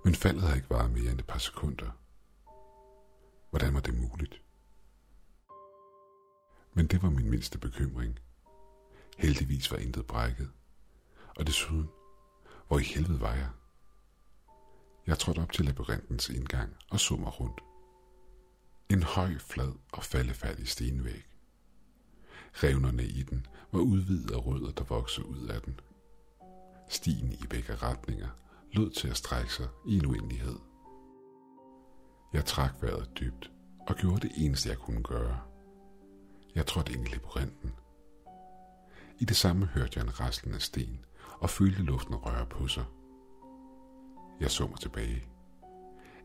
Men 0.05 0.15
faldet 0.15 0.41
havde 0.41 0.55
ikke 0.55 0.69
varet 0.69 0.91
mere 0.91 1.11
end 1.11 1.19
et 1.19 1.27
par 1.27 1.39
sekunder. 1.39 1.91
Hvordan 3.49 3.73
var 3.73 3.79
det 3.79 3.99
muligt? 3.99 4.41
Men 6.73 6.87
det 6.87 7.03
var 7.03 7.09
min 7.09 7.29
mindste 7.29 7.57
bekymring. 7.57 8.19
Heldigvis 9.17 9.71
var 9.71 9.77
intet 9.77 10.05
brækket. 10.05 10.51
Og 11.37 11.47
desuden, 11.47 11.89
hvor 12.67 12.79
i 12.79 12.83
helvede 12.83 13.21
var 13.21 13.33
jeg? 13.33 13.49
Jeg 15.07 15.19
trådte 15.19 15.39
op 15.39 15.51
til 15.51 15.65
labyrintens 15.65 16.29
indgang 16.29 16.75
og 16.91 16.99
så 16.99 17.15
mig 17.15 17.39
rundt. 17.39 17.61
En 18.89 19.03
høj, 19.03 19.37
flad 19.37 19.73
og 19.91 20.03
faldefærdig 20.03 20.67
stenvæg. 20.67 21.25
Revnerne 22.53 23.03
i 23.03 23.23
den 23.23 23.45
var 23.71 23.79
udvidet 23.79 24.31
af 24.31 24.45
rødder, 24.45 24.71
der 24.71 24.83
voksede 24.83 25.25
ud 25.25 25.47
af 25.47 25.61
den. 25.61 25.79
Stien 26.89 27.31
i 27.31 27.47
begge 27.49 27.75
retninger 27.75 28.29
lød 28.73 28.91
til 28.91 29.07
at 29.07 29.17
strække 29.17 29.53
sig 29.53 29.67
i 29.87 29.97
en 29.97 30.05
uendelighed. 30.05 30.59
Jeg 32.33 32.45
trak 32.45 32.81
vejret 32.81 33.09
dybt 33.19 33.51
og 33.87 33.95
gjorde 33.95 34.27
det 34.27 34.31
eneste, 34.37 34.69
jeg 34.69 34.77
kunne 34.77 35.03
gøre. 35.03 35.50
Jeg 36.55 36.65
trådte 36.67 36.93
ind 36.93 37.07
i 37.07 37.11
laboranten. 37.11 37.73
I 39.19 39.25
det 39.25 39.35
samme 39.35 39.65
hørte 39.65 39.91
jeg 39.95 40.03
en 40.03 40.19
raslen 40.19 40.53
af 40.53 40.61
sten 40.61 41.05
og 41.39 41.49
følte 41.49 41.81
luften 41.83 42.15
røre 42.15 42.45
på 42.45 42.67
sig. 42.67 42.85
Jeg 44.39 44.51
så 44.51 44.67
mig 44.67 44.79
tilbage. 44.79 45.27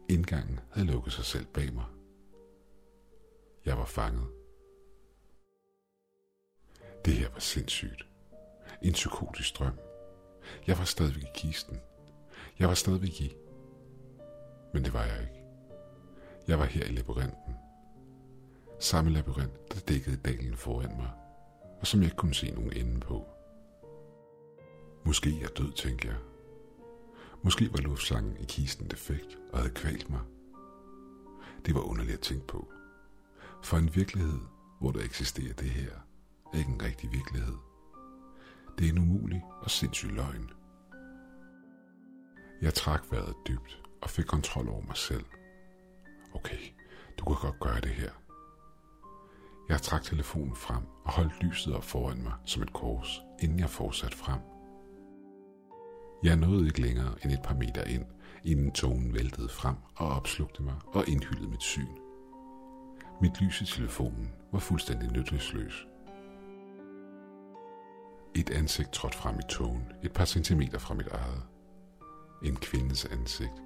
Indgangen 0.08 0.60
havde 0.72 0.86
lukket 0.86 1.12
sig 1.12 1.24
selv 1.24 1.46
bag 1.46 1.74
mig. 1.74 1.84
Jeg 3.64 3.78
var 3.78 3.84
fanget. 3.84 4.26
Det 7.04 7.14
her 7.14 7.30
var 7.30 7.38
sindssygt. 7.38 8.06
En 8.82 8.92
psykotisk 8.92 9.58
drøm. 9.58 9.78
Jeg 10.66 10.78
var 10.78 10.84
stadigvæk 10.84 11.22
i 11.22 11.26
kisten. 11.34 11.80
Jeg 12.58 12.68
var 12.68 12.74
stadigvæk 12.74 13.20
i. 13.20 13.36
Men 14.74 14.84
det 14.84 14.92
var 14.92 15.04
jeg 15.04 15.20
ikke. 15.20 15.42
Jeg 16.48 16.58
var 16.58 16.64
her 16.64 16.84
i 16.84 16.92
labyrinten. 16.92 17.65
Samme 18.78 19.10
labyrint, 19.10 19.72
der 19.72 19.80
dækkede 19.80 20.16
dalen 20.16 20.56
foran 20.56 20.96
mig, 20.96 21.10
og 21.80 21.86
som 21.86 22.00
jeg 22.00 22.06
ikke 22.06 22.16
kunne 22.16 22.34
se 22.34 22.50
nogen 22.50 22.72
ende 22.72 23.00
på. 23.00 23.26
Måske 25.04 25.30
er 25.36 25.40
jeg 25.40 25.58
død, 25.58 25.72
tænkte 25.72 26.08
jeg. 26.08 26.16
Måske 27.42 27.72
var 27.72 27.78
luftslangen 27.78 28.36
i 28.36 28.44
kisten 28.44 28.88
defekt 28.88 29.38
og 29.52 29.58
havde 29.58 29.74
kvalt 29.74 30.10
mig. 30.10 30.20
Det 31.66 31.74
var 31.74 31.80
underligt 31.80 32.14
at 32.14 32.20
tænke 32.20 32.46
på. 32.46 32.68
For 33.62 33.76
en 33.76 33.94
virkelighed, 33.94 34.38
hvor 34.80 34.90
der 34.92 35.04
eksisterer 35.04 35.52
det 35.52 35.70
her, 35.70 35.90
er 36.52 36.58
ikke 36.58 36.70
en 36.70 36.82
rigtig 36.82 37.12
virkelighed. 37.12 37.56
Det 38.78 38.86
er 38.86 38.92
en 38.92 38.98
umulig 38.98 39.44
og 39.62 39.70
sindssyg 39.70 40.10
løgn. 40.10 40.50
Jeg 42.62 42.74
trak 42.74 43.02
vejret 43.10 43.34
dybt 43.48 43.82
og 44.02 44.10
fik 44.10 44.24
kontrol 44.24 44.68
over 44.68 44.82
mig 44.82 44.96
selv. 44.96 45.24
Okay, 46.34 46.58
du 47.18 47.24
kan 47.24 47.36
godt 47.40 47.60
gøre 47.60 47.80
det 47.80 47.90
her. 47.90 48.25
Jeg 49.68 49.82
trak 49.82 50.02
telefonen 50.02 50.56
frem 50.56 50.82
og 51.04 51.12
holdt 51.12 51.42
lyset 51.42 51.74
op 51.74 51.84
foran 51.84 52.22
mig 52.22 52.32
som 52.44 52.62
et 52.62 52.72
kors, 52.72 53.22
inden 53.42 53.58
jeg 53.58 53.70
fortsatte 53.70 54.16
frem. 54.16 54.40
Jeg 56.22 56.36
nåede 56.36 56.66
ikke 56.66 56.80
længere 56.80 57.14
end 57.24 57.32
et 57.32 57.42
par 57.44 57.54
meter 57.54 57.84
ind, 57.84 58.04
inden 58.44 58.72
togen 58.72 59.14
væltede 59.14 59.48
frem 59.48 59.76
og 59.96 60.08
opslugte 60.08 60.62
mig 60.62 60.74
og 60.86 61.08
indhyldede 61.08 61.48
mit 61.48 61.62
syn. 61.62 61.96
Mit 63.20 63.40
lys 63.40 63.60
i 63.60 63.66
telefonen 63.66 64.32
var 64.52 64.58
fuldstændig 64.58 65.12
nyttesløs. 65.12 65.86
Et 68.34 68.50
ansigt 68.50 68.92
trådte 68.92 69.18
frem 69.18 69.38
i 69.38 69.42
togen, 69.48 69.92
et 70.02 70.12
par 70.12 70.24
centimeter 70.24 70.78
fra 70.78 70.94
mit 70.94 71.08
eget. 71.08 71.42
En 72.42 72.56
kvindes 72.56 73.04
ansigt. 73.04 73.62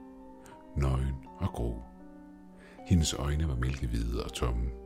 Nøgen 0.76 1.14
og 1.38 1.48
grå. 1.48 1.82
Hendes 2.86 3.14
øjne 3.14 3.48
var 3.48 3.56
mælkehvide 3.56 4.24
og 4.24 4.32
tomme. 4.32 4.79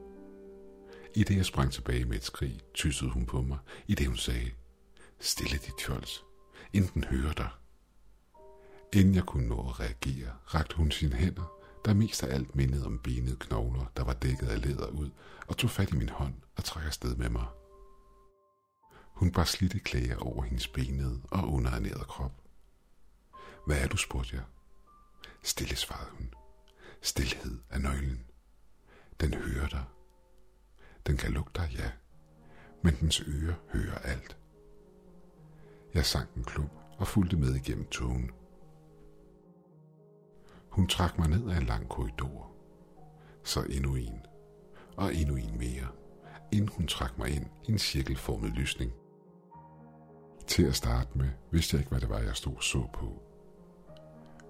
I 1.17 1.25
det 1.25 1.37
jeg 1.37 1.47
sprang 1.47 1.73
tilbage 1.73 2.05
med 2.05 2.17
et 2.17 2.25
skrig, 2.25 2.61
tyssede 2.75 3.11
hun 3.11 3.27
på 3.27 3.43
mig, 3.43 3.59
i 3.87 3.95
det 3.95 4.07
hun 4.07 4.17
sagde, 4.17 4.51
Stille 5.21 5.59
dit 5.59 5.83
fjols, 5.87 6.25
inden 6.73 7.05
hører 7.05 7.33
dig. 7.33 7.51
Inden 8.93 9.15
jeg 9.15 9.25
kunne 9.25 9.49
nå 9.49 9.69
at 9.69 9.81
reagere, 9.81 10.33
rakte 10.55 10.77
hun 10.77 10.91
sine 10.91 11.17
hænder, 11.17 11.61
der 11.85 11.95
mest 11.95 12.23
af 12.23 12.35
alt 12.35 12.55
mindede 12.55 12.87
om 12.87 12.99
benede 12.99 13.37
knogler, 13.37 13.85
der 13.97 14.05
var 14.05 14.13
dækket 14.13 14.47
af 14.47 14.63
læder 14.63 14.87
ud, 14.87 15.11
og 15.47 15.57
tog 15.57 15.71
fat 15.71 15.91
i 15.91 15.97
min 15.97 16.09
hånd 16.09 16.35
og 16.57 16.65
trak 16.65 16.85
afsted 16.85 17.17
med 17.17 17.29
mig. 17.29 17.47
Hun 19.05 19.33
bar 19.33 19.45
slidte 19.45 19.79
klæder 19.79 20.17
over 20.17 20.43
hendes 20.43 20.69
benede 20.69 21.23
og 21.31 21.53
underernærede 21.53 22.05
krop. 22.05 22.43
Hvad 23.67 23.79
er 23.79 23.89
du, 23.89 23.97
spurgte 23.97 24.37
jeg. 24.37 24.45
Stille, 25.43 25.77
svarede 25.77 26.11
hun. 26.11 26.35
Stilhed 27.03 27.61
er 27.71 27.79
nøglen. 27.79 28.25
Den 29.21 29.35
hører 29.35 29.69
dig. 29.69 29.85
Den 31.07 31.17
kan 31.17 31.33
lugte 31.33 31.61
dig, 31.61 31.71
ja. 31.79 31.91
Men 32.83 32.95
dens 33.01 33.21
ører 33.21 33.55
hører 33.73 33.99
alt. 33.99 34.37
Jeg 35.95 36.05
sank 36.05 36.35
en 36.37 36.45
klub 36.45 36.71
og 36.99 37.07
fulgte 37.07 37.37
med 37.37 37.55
igennem 37.55 37.87
togen. 37.87 38.31
Hun 40.69 40.87
trak 40.87 41.19
mig 41.19 41.29
ned 41.29 41.51
ad 41.51 41.57
en 41.57 41.67
lang 41.67 41.89
korridor. 41.89 42.51
Så 43.43 43.63
endnu 43.63 43.95
en. 43.95 44.21
Og 44.97 45.15
endnu 45.15 45.37
en 45.37 45.59
mere. 45.59 45.89
Inden 46.53 46.69
hun 46.69 46.87
trak 46.87 47.19
mig 47.19 47.29
ind 47.29 47.47
i 47.65 47.73
en 47.73 47.79
cirkelformet 47.79 48.51
lysning. 48.51 48.93
Til 50.47 50.67
at 50.67 50.77
starte 50.77 51.19
med 51.19 51.31
vidste 51.51 51.75
jeg 51.75 51.81
ikke, 51.81 51.91
hvad 51.91 52.01
det 52.01 52.09
var, 52.09 52.19
jeg 52.19 52.37
stod 52.37 52.57
og 52.57 52.63
så 52.63 52.87
på. 52.93 53.23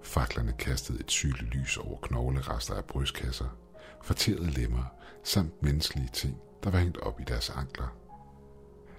Faklerne 0.03 0.53
kastede 0.59 1.01
et 1.01 1.11
sygeligt 1.11 1.55
lys 1.55 1.77
over 1.77 1.99
knoglerester 2.01 2.75
af 2.75 2.85
brystkasser, 2.85 3.59
forterede 4.03 4.51
lemmer 4.51 4.85
samt 5.25 5.63
menneskelige 5.63 6.11
ting, 6.13 6.41
der 6.65 6.71
var 6.71 6.79
hængt 6.79 6.99
op 6.99 7.21
i 7.21 7.25
deres 7.25 7.51
ankler. 7.51 7.97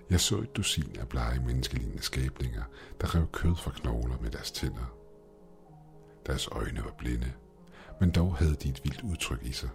Jeg 0.09 0.19
så 0.19 0.37
et 0.37 0.55
dusin 0.55 0.95
af 0.99 1.07
blege 1.07 1.39
menneskelignende 1.39 2.01
skabninger, 2.01 2.63
der 3.01 3.15
rev 3.15 3.27
kød 3.31 3.55
fra 3.55 3.71
knogler 3.71 4.17
med 4.21 4.31
deres 4.31 4.51
tænder. 4.51 4.95
Deres 6.25 6.47
øjne 6.47 6.83
var 6.83 6.95
blinde, 6.97 7.33
men 7.99 8.11
dog 8.11 8.35
havde 8.35 8.55
de 8.55 8.69
et 8.69 8.81
vildt 8.83 9.01
udtryk 9.01 9.43
i 9.43 9.51
sig. 9.51 9.69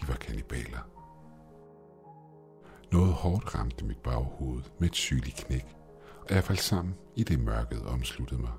De 0.00 0.08
var 0.08 0.14
kannibaler. 0.14 0.80
Noget 2.92 3.12
hårdt 3.12 3.54
ramte 3.54 3.84
mit 3.84 3.98
baghoved 3.98 4.62
med 4.78 4.88
et 4.88 4.94
sygeligt 4.94 5.36
knæk, 5.36 5.76
og 6.28 6.34
jeg 6.34 6.44
faldt 6.44 6.60
sammen 6.60 6.94
i 7.16 7.24
det 7.24 7.40
mørket 7.40 7.82
omsluttede 7.82 8.40
mig. 8.40 8.52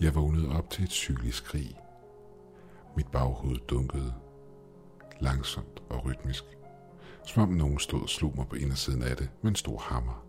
Jeg 0.00 0.14
vågnede 0.14 0.48
op 0.48 0.70
til 0.70 0.84
et 0.84 0.90
sygeligt 0.90 1.34
skrig. 1.34 1.76
Mit 2.98 3.10
baghoved 3.10 3.58
dunkede, 3.58 4.14
langsomt 5.20 5.82
og 5.88 6.04
rytmisk, 6.04 6.44
som 7.24 7.42
om 7.42 7.48
nogen 7.48 7.78
stod 7.78 8.02
og 8.02 8.08
slog 8.08 8.36
mig 8.36 8.48
på 8.48 8.56
indersiden 8.56 9.02
af 9.02 9.16
det 9.16 9.30
med 9.42 9.50
en 9.50 9.56
stor 9.56 9.78
hammer. 9.78 10.26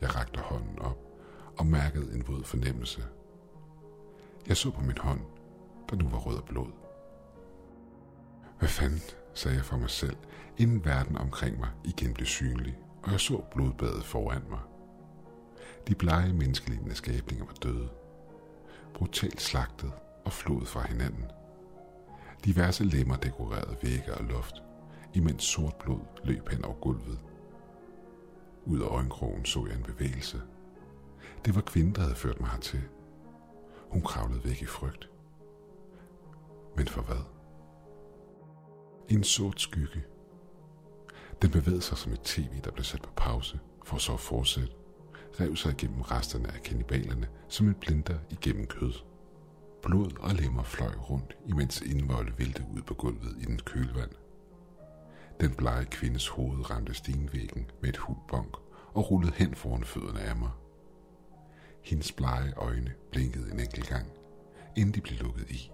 Jeg 0.00 0.16
rakte 0.16 0.40
hånden 0.40 0.78
op 0.78 0.98
og 1.58 1.66
mærkede 1.66 2.14
en 2.14 2.28
våd 2.28 2.44
fornemmelse. 2.44 3.04
Jeg 4.46 4.56
så 4.56 4.70
på 4.70 4.80
min 4.80 4.98
hånd, 4.98 5.20
der 5.90 5.96
nu 5.96 6.08
var 6.08 6.18
rød 6.18 6.36
og 6.36 6.44
blod. 6.44 6.70
Hvad 8.58 8.68
fanden, 8.68 9.00
sagde 9.34 9.56
jeg 9.56 9.64
for 9.64 9.76
mig 9.76 9.90
selv, 9.90 10.16
inden 10.58 10.84
verden 10.84 11.16
omkring 11.16 11.58
mig 11.58 11.70
igen 11.84 12.14
blev 12.14 12.26
synlig, 12.26 12.78
og 13.02 13.12
jeg 13.12 13.20
så 13.20 13.42
blodbadet 13.50 14.04
foran 14.04 14.42
mig. 14.50 14.60
De 15.88 15.94
blege 15.94 16.32
menneskelignende 16.32 16.94
skabninger 16.94 17.44
var 17.44 17.54
døde. 17.62 17.88
Brutalt 18.94 19.40
slagtet 19.40 19.92
og 20.24 20.32
flået 20.32 20.68
fra 20.68 20.86
hinanden. 20.86 21.24
Diverse 22.44 22.84
lemmer 22.84 23.16
dekorerede 23.16 23.76
vægge 23.82 24.14
og 24.14 24.24
luft, 24.24 24.54
imens 25.14 25.44
sort 25.44 25.74
blod 25.76 26.00
løb 26.24 26.48
hen 26.48 26.64
over 26.64 26.74
gulvet. 26.74 27.18
Ud 28.64 28.80
af 28.80 28.86
øjenkrogen 28.86 29.44
så 29.44 29.66
jeg 29.66 29.76
en 29.76 29.82
bevægelse. 29.82 30.42
Det 31.44 31.54
var 31.54 31.60
kvinden, 31.60 31.94
der 31.94 32.00
havde 32.00 32.14
ført 32.14 32.40
mig 32.40 32.50
hertil. 32.50 32.82
Hun 33.90 34.02
kravlede 34.02 34.44
væk 34.44 34.62
i 34.62 34.66
frygt. 34.66 35.10
Men 36.76 36.88
for 36.88 37.02
hvad? 37.02 37.24
En 39.08 39.24
sort 39.24 39.60
skygge. 39.60 40.04
Den 41.42 41.50
bevægede 41.50 41.82
sig 41.82 41.98
som 41.98 42.12
et 42.12 42.20
tv, 42.20 42.60
der 42.64 42.70
blev 42.70 42.84
sat 42.84 43.02
på 43.02 43.10
pause, 43.16 43.60
for 43.84 43.96
så 43.96 44.12
at 44.12 44.20
fortsætte. 44.20 44.72
Rev 45.40 45.56
sig 45.56 45.72
igennem 45.72 46.00
resterne 46.00 46.48
af 46.54 46.62
kannibalerne 46.62 47.28
som 47.48 47.68
et 47.68 47.76
blinder 47.76 48.18
igennem 48.30 48.66
kød. 48.66 48.92
Blod 49.86 50.18
og 50.20 50.34
lemmer 50.34 50.62
fløj 50.62 50.94
rundt, 51.10 51.36
imens 51.46 51.80
indvolde 51.80 52.38
vælte 52.38 52.62
ud 52.76 52.82
på 52.82 52.94
gulvet 52.94 53.36
i 53.40 53.44
den 53.44 53.58
kølvand. 53.58 54.10
Den 55.40 55.54
blege 55.54 55.84
kvindes 55.84 56.28
hoved 56.28 56.70
ramte 56.70 56.94
stenvæggen 56.94 57.70
med 57.80 57.88
et 57.88 57.96
hulbonk 57.96 58.56
og 58.94 59.10
rullede 59.10 59.32
hen 59.36 59.54
foran 59.54 59.84
fødderne 59.84 60.20
af 60.20 60.36
mig. 60.36 60.50
Hendes 61.82 62.12
blege 62.12 62.52
øjne 62.54 62.94
blinkede 63.10 63.52
en 63.52 63.60
enkelt 63.60 63.88
gang, 63.88 64.06
inden 64.76 64.94
de 64.94 65.00
blev 65.00 65.18
lukket 65.18 65.50
i. 65.50 65.70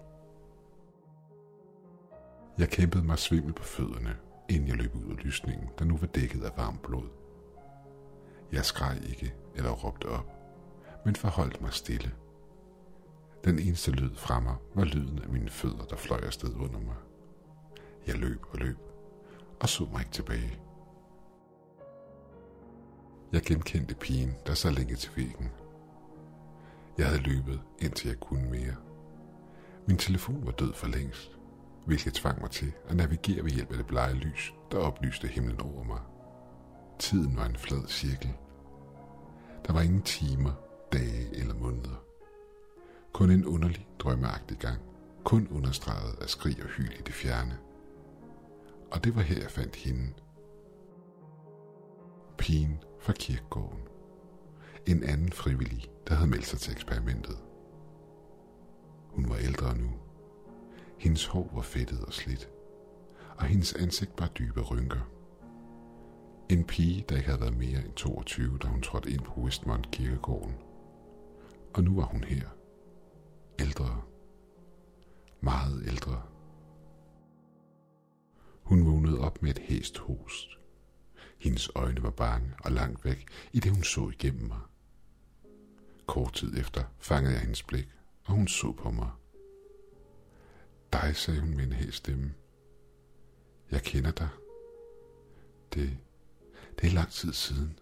Jeg 2.57 2.69
kæmpede 2.69 3.03
mig 3.03 3.19
svimmel 3.19 3.53
på 3.53 3.63
fødderne, 3.63 4.15
inden 4.49 4.67
jeg 4.67 4.77
løb 4.77 4.95
ud 4.95 5.11
af 5.11 5.25
lysningen, 5.25 5.69
der 5.79 5.85
nu 5.85 5.97
var 5.97 6.07
dækket 6.07 6.43
af 6.43 6.51
varmt 6.57 6.81
blod. 6.81 7.09
Jeg 8.51 8.65
skreg 8.65 9.01
ikke 9.09 9.33
eller 9.55 9.71
råbte 9.71 10.05
op, 10.05 10.31
men 11.05 11.15
forholdt 11.15 11.61
mig 11.61 11.73
stille. 11.73 12.11
Den 13.45 13.59
eneste 13.59 13.91
lyd 13.91 14.15
fra 14.15 14.39
mig 14.39 14.55
var 14.75 14.83
lyden 14.83 15.19
af 15.19 15.29
mine 15.29 15.49
fødder, 15.49 15.85
der 15.85 15.95
fløj 15.95 16.19
afsted 16.19 16.55
under 16.55 16.79
mig. 16.79 16.95
Jeg 18.07 18.15
løb 18.15 18.45
og 18.49 18.57
løb, 18.59 18.77
og 19.59 19.69
så 19.69 19.87
mig 19.91 19.99
ikke 19.99 20.11
tilbage. 20.11 20.59
Jeg 23.31 23.41
genkendte 23.41 23.95
pigen, 23.95 24.35
der 24.45 24.53
så 24.53 24.69
længe 24.69 24.95
til 24.95 25.11
væggen. 25.15 25.51
Jeg 26.97 27.07
havde 27.07 27.21
løbet, 27.21 27.61
indtil 27.79 28.07
jeg 28.07 28.19
kunne 28.19 28.49
mere. 28.49 28.75
Min 29.87 29.97
telefon 29.97 30.45
var 30.45 30.51
død 30.51 30.73
for 30.73 30.87
længst, 30.87 31.37
hvilket 31.85 32.13
tvang 32.13 32.41
mig 32.41 32.51
til 32.51 32.71
at 32.87 32.95
navigere 32.95 33.43
ved 33.43 33.51
hjælp 33.51 33.71
af 33.71 33.77
det 33.77 33.87
blege 33.87 34.13
lys, 34.13 34.53
der 34.71 34.77
oplyste 34.77 35.27
himlen 35.27 35.61
over 35.61 35.83
mig. 35.83 35.99
Tiden 36.99 37.37
var 37.37 37.45
en 37.45 37.57
flad 37.57 37.87
cirkel. 37.87 38.33
Der 39.67 39.73
var 39.73 39.81
ingen 39.81 40.01
timer, 40.01 40.51
dage 40.93 41.35
eller 41.35 41.53
måneder. 41.53 42.02
Kun 43.13 43.31
en 43.31 43.45
underlig, 43.45 43.87
drømmeagtig 43.99 44.57
gang, 44.57 44.81
kun 45.23 45.47
understreget 45.51 46.15
af 46.21 46.29
skrig 46.29 46.63
og 46.63 46.69
hyl 46.69 46.91
i 46.99 47.01
det 47.05 47.13
fjerne. 47.13 47.57
Og 48.91 49.03
det 49.03 49.15
var 49.15 49.21
her, 49.21 49.41
jeg 49.41 49.51
fandt 49.51 49.75
hende. 49.75 50.13
Pigen 52.37 52.79
fra 52.99 53.13
kirkegården. 53.13 53.79
En 54.87 55.03
anden 55.03 55.31
frivillig, 55.31 55.91
der 56.07 56.15
havde 56.15 56.29
meldt 56.29 56.45
sig 56.45 56.59
til 56.59 56.71
eksperimentet. 56.71 57.37
Hun 59.09 59.29
var 59.29 59.35
ældre 59.35 59.77
nu. 59.77 59.89
Hendes 60.97 61.25
hår 61.25 61.51
var 61.53 61.61
fedtet 61.61 62.05
og 62.05 62.13
slidt, 62.13 62.49
og 63.37 63.45
hendes 63.45 63.73
ansigt 63.73 64.11
var 64.19 64.27
dybe 64.27 64.61
rynker. 64.61 65.09
En 66.49 66.63
pige, 66.63 67.05
der 67.09 67.15
ikke 67.15 67.27
havde 67.27 67.41
været 67.41 67.57
mere 67.57 67.85
end 67.85 67.93
22, 67.93 68.57
da 68.57 68.67
hun 68.67 68.81
trådte 68.81 69.11
ind 69.11 69.21
på 69.21 69.41
Westmont 69.41 69.91
kirkegården. 69.91 70.55
Og 71.73 71.83
nu 71.83 71.95
var 71.95 72.05
hun 72.05 72.23
her. 72.23 72.47
Ældre. 73.59 74.01
Meget 75.41 75.87
ældre. 75.87 76.23
Hun 78.63 78.85
vågnede 78.85 79.19
op 79.19 79.41
med 79.41 79.51
et 79.51 79.59
hæst 79.59 79.97
host. 79.97 80.47
Hendes 81.37 81.69
øjne 81.75 82.03
var 82.03 82.09
bange 82.09 82.53
og 82.59 82.71
langt 82.71 83.05
væk, 83.05 83.27
i 83.53 83.59
det 83.59 83.71
hun 83.71 83.83
så 83.83 84.09
igennem 84.09 84.47
mig. 84.47 84.59
Kort 86.05 86.33
tid 86.33 86.57
efter 86.57 86.83
fangede 86.99 87.33
jeg 87.33 87.41
hendes 87.41 87.63
blik, 87.63 87.87
og 88.23 88.33
hun 88.33 88.47
så 88.47 88.71
på 88.71 88.91
mig. 88.91 89.09
Dig, 90.93 91.15
sagde 91.15 91.39
hun 91.39 91.55
med 91.55 91.63
en 91.63 91.73
hæs 91.73 91.95
stemme. 91.95 92.33
Jeg 93.71 93.81
kender 93.81 94.11
dig. 94.11 94.29
Det, 95.73 95.97
det 96.81 96.89
er 96.89 96.93
lang 96.93 97.11
tid 97.11 97.33
siden. 97.33 97.79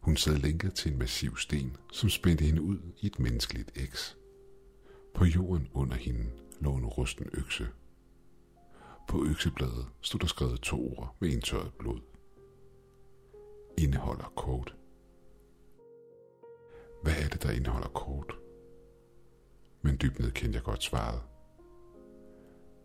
Hun 0.00 0.16
sad 0.16 0.36
lænket 0.36 0.74
til 0.74 0.92
en 0.92 0.98
massiv 0.98 1.36
sten, 1.36 1.76
som 1.92 2.10
spændte 2.10 2.44
hende 2.44 2.62
ud 2.62 2.78
i 3.00 3.06
et 3.06 3.18
menneskeligt 3.18 3.72
eks. 3.74 4.16
På 5.16 5.24
jorden 5.24 5.68
under 5.74 5.96
hende 5.96 6.30
lå 6.60 6.74
en 6.76 6.86
rusten 6.86 7.28
økse. 7.32 7.66
På 9.08 9.24
øksebladet 9.24 9.86
stod 10.00 10.20
der 10.20 10.26
skrevet 10.26 10.60
to 10.60 10.76
ord 10.76 11.16
med 11.20 11.28
indtørret 11.28 11.74
blod. 11.78 12.00
Indeholder 13.78 14.32
kort. 14.36 14.76
Hvad 17.02 17.12
er 17.24 17.28
det, 17.28 17.42
der 17.42 17.50
indeholder 17.50 17.88
kort? 17.88 18.36
Men 19.82 19.98
dybt 20.02 20.18
ned 20.18 20.30
kendte 20.32 20.56
jeg 20.56 20.64
godt 20.64 20.82
svaret. 20.82 21.22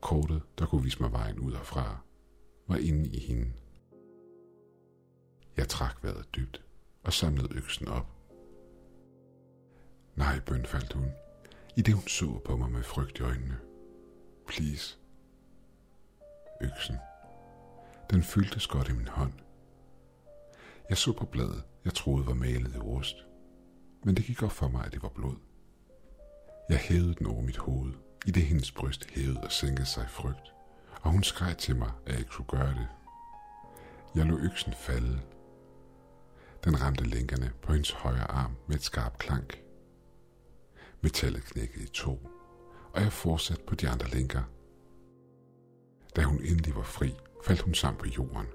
Kortet, 0.01 0.41
der 0.59 0.65
kunne 0.65 0.83
vise 0.83 1.01
mig 1.01 1.11
vejen 1.11 1.39
ud 1.39 1.51
herfra, 1.51 1.97
var 2.67 2.77
inde 2.77 3.09
i 3.09 3.19
hende. 3.19 3.53
Jeg 5.57 5.67
trak 5.67 6.03
vejret 6.03 6.35
dybt 6.35 6.63
og 7.03 7.13
samlede 7.13 7.55
øksen 7.55 7.87
op. 7.87 8.07
Nej, 10.15 10.39
bønfaldt 10.39 10.93
hun, 10.93 11.11
i 11.75 11.81
det 11.81 11.93
hun 11.93 12.07
så 12.07 12.39
på 12.45 12.57
mig 12.57 12.71
med 12.71 12.83
frygt 12.83 13.19
i 13.19 13.23
øjnene. 13.23 13.57
Please. 14.47 14.97
Øksen. 16.61 16.95
Den 18.09 18.23
fyldtes 18.23 18.67
godt 18.67 18.89
i 18.89 18.93
min 18.93 19.07
hånd. 19.07 19.33
Jeg 20.89 20.97
så 20.97 21.13
på 21.13 21.25
bladet, 21.25 21.63
jeg 21.85 21.93
troede 21.93 22.27
var 22.27 22.33
malet 22.33 22.75
i 22.75 22.79
rust. 22.79 23.15
Men 24.03 24.15
det 24.15 24.25
gik 24.25 24.43
op 24.43 24.51
for 24.51 24.67
mig, 24.67 24.85
at 24.85 24.91
det 24.91 25.03
var 25.03 25.09
blod. 25.09 25.35
Jeg 26.69 26.77
hævede 26.77 27.13
den 27.13 27.27
over 27.27 27.41
mit 27.41 27.57
hoved, 27.57 27.93
i 28.25 28.31
det 28.31 28.43
hendes 28.43 28.71
bryst 28.71 29.11
hævede 29.11 29.41
og 29.41 29.51
sænkede 29.51 29.85
sig 29.85 30.03
i 30.03 30.07
frygt, 30.07 30.53
og 31.01 31.11
hun 31.11 31.23
skreg 31.23 31.57
til 31.57 31.75
mig, 31.75 31.91
at 32.05 32.11
jeg 32.11 32.19
ikke 32.19 32.31
skulle 32.31 32.49
gøre 32.59 32.73
det. 32.73 32.87
Jeg 34.15 34.25
lå 34.25 34.37
øksen 34.37 34.73
falde. 34.73 35.21
Den 36.63 36.81
ramte 36.81 37.03
lænkerne 37.03 37.51
på 37.61 37.73
hendes 37.73 37.91
højre 37.91 38.31
arm 38.31 38.55
med 38.67 38.75
et 38.75 38.83
skarpt 38.83 39.17
klank. 39.17 39.61
Metallet 41.01 41.43
knækkede 41.43 41.83
i 41.83 41.87
to, 41.87 42.27
og 42.93 43.01
jeg 43.01 43.13
fortsatte 43.13 43.63
på 43.63 43.75
de 43.75 43.89
andre 43.89 44.07
lænker. 44.07 44.43
Da 46.15 46.23
hun 46.23 46.43
endelig 46.43 46.75
var 46.75 46.83
fri, 46.83 47.15
faldt 47.43 47.61
hun 47.61 47.73
sammen 47.73 47.99
på 47.99 48.07
jorden. 48.07 48.47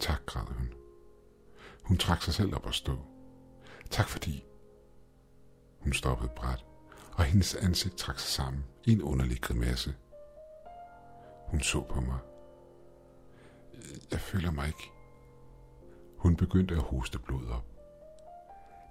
Tak, 0.00 0.26
græd 0.26 0.46
hun. 0.46 0.74
Hun 1.82 1.96
trak 1.96 2.22
sig 2.22 2.34
selv 2.34 2.54
op 2.54 2.66
og 2.66 2.74
stå. 2.74 2.98
Tak 3.90 4.08
fordi. 4.08 4.44
Hun 5.78 5.92
stoppede 5.92 6.32
bræt, 6.36 6.64
og 7.12 7.24
hendes 7.24 7.54
ansigt 7.54 7.96
trak 7.96 8.18
sig 8.18 8.30
sammen 8.30 8.64
i 8.84 8.92
en 8.92 9.02
underlig 9.02 9.40
grimasse. 9.40 9.94
Hun 11.46 11.60
så 11.60 11.80
på 11.80 12.00
mig. 12.00 12.18
Jeg 14.10 14.20
føler 14.20 14.50
mig 14.50 14.66
ikke. 14.66 14.90
Hun 16.16 16.36
begyndte 16.36 16.74
at 16.74 16.82
hoste 16.82 17.18
blod 17.18 17.46
op. 17.46 17.64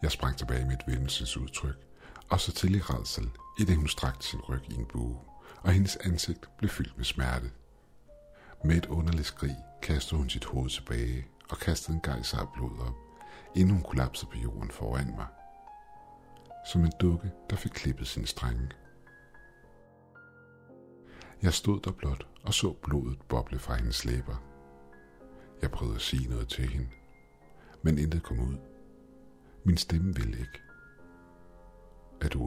Jeg 0.02 0.12
sprang 0.12 0.38
tilbage 0.38 0.66
med 0.66 0.74
et 0.74 1.38
udtryk 1.38 1.91
og 2.32 2.40
så 2.40 2.52
til 2.52 2.76
i 2.76 2.80
redsel, 2.80 3.32
i 3.60 3.64
det 3.64 3.76
hun 3.76 3.88
strakte 3.88 4.28
sin 4.28 4.42
ryg 4.42 4.62
i 4.70 4.74
en 4.74 4.86
bue, 4.86 5.20
og 5.62 5.72
hendes 5.72 5.96
ansigt 5.96 6.50
blev 6.58 6.70
fyldt 6.70 6.98
med 6.98 7.06
smerte. 7.06 7.52
Med 8.64 8.76
et 8.76 8.86
underligt 8.86 9.28
skrig 9.28 9.56
kastede 9.82 10.18
hun 10.18 10.30
sit 10.30 10.46
hoved 10.46 10.70
tilbage 10.70 11.28
og 11.50 11.58
kastede 11.58 11.96
en 11.96 12.02
gejser 12.02 12.38
af 12.38 12.48
blod 12.54 12.80
op, 12.80 12.96
inden 13.56 13.74
hun 13.74 13.84
kollapsede 13.84 14.32
på 14.32 14.38
jorden 14.38 14.72
foran 14.72 15.16
mig. 15.16 15.28
Som 16.72 16.86
en 16.86 16.92
dukke, 17.02 17.32
der 17.50 17.56
fik 17.56 17.72
klippet 17.72 18.08
sin 18.08 18.26
strenge. 18.26 18.70
Jeg 21.42 21.54
stod 21.54 21.80
der 21.80 21.92
blot 21.92 22.28
og 22.44 22.54
så 22.54 22.74
blodet 22.74 23.22
boble 23.30 23.60
fra 23.60 23.76
hendes 23.76 24.06
læber. 24.06 24.44
Jeg 25.62 25.72
prøvede 25.72 25.96
at 25.96 26.02
sige 26.02 26.30
noget 26.30 26.48
til 26.48 26.70
hende, 26.70 26.90
men 27.82 27.98
intet 27.98 28.24
kom 28.24 28.40
ud. 28.40 28.58
Min 29.64 29.78
stemme 29.78 30.16
ville 30.16 30.40
ikke. 30.40 30.71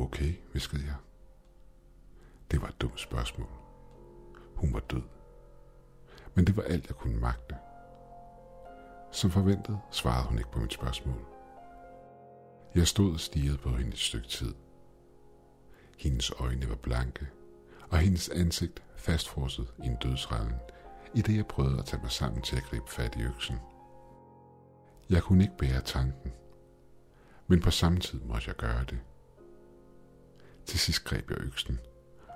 Okay, 0.05 0.35
viskede 0.53 0.83
jeg. 0.85 0.95
Det 2.51 2.63
var 2.63 2.69
et 2.69 2.81
dumt 2.81 3.01
spørgsmål. 3.01 3.49
Hun 4.55 4.75
var 4.75 4.81
død. 4.81 5.03
Men 6.35 6.47
det 6.47 6.57
var 6.57 6.63
alt, 6.63 6.89
jeg 6.89 6.97
kunne 6.97 7.21
magte. 7.21 7.57
Som 9.13 9.31
forventet 9.31 9.81
svarede 9.91 10.29
hun 10.29 10.39
ikke 10.39 10.51
på 10.51 10.59
mit 10.59 10.73
spørgsmål. 10.73 11.27
Jeg 12.75 12.87
stod 12.87 13.13
og 13.13 13.21
stirrede 13.21 13.59
på 13.59 13.69
hende 13.69 13.93
et 13.93 13.99
stykke 13.99 14.29
tid. 14.29 14.55
Hendes 15.99 16.31
øjne 16.31 16.69
var 16.69 16.77
blanke, 16.77 17.29
og 17.91 17.99
hendes 17.99 18.29
ansigt 18.29 18.83
fastfrosset 18.97 19.73
i 19.85 19.87
en 19.87 19.97
dødsrallen, 19.97 20.57
i 21.15 21.23
det 21.23 21.37
jeg 21.37 21.47
prøvede 21.47 21.79
at 21.79 21.85
tage 21.87 22.03
mig 22.03 22.11
sammen 22.13 22.43
til 22.43 22.57
at 22.57 22.63
gribe 22.63 22.91
fat 22.91 23.17
i 23.17 23.23
øksen. 23.23 23.57
Jeg 25.11 25.23
kunne 25.23 25.45
ikke 25.45 25.57
bære 25.57 25.81
tanken, 25.81 26.33
men 27.47 27.61
på 27.61 27.71
samme 27.71 28.01
tid 28.01 28.21
måtte 28.21 28.49
jeg 28.49 28.57
gøre 28.57 28.85
det. 28.85 28.99
Til 30.67 30.79
sidst 30.79 31.05
greb 31.05 31.31
jeg 31.31 31.39
øksen, 31.41 31.81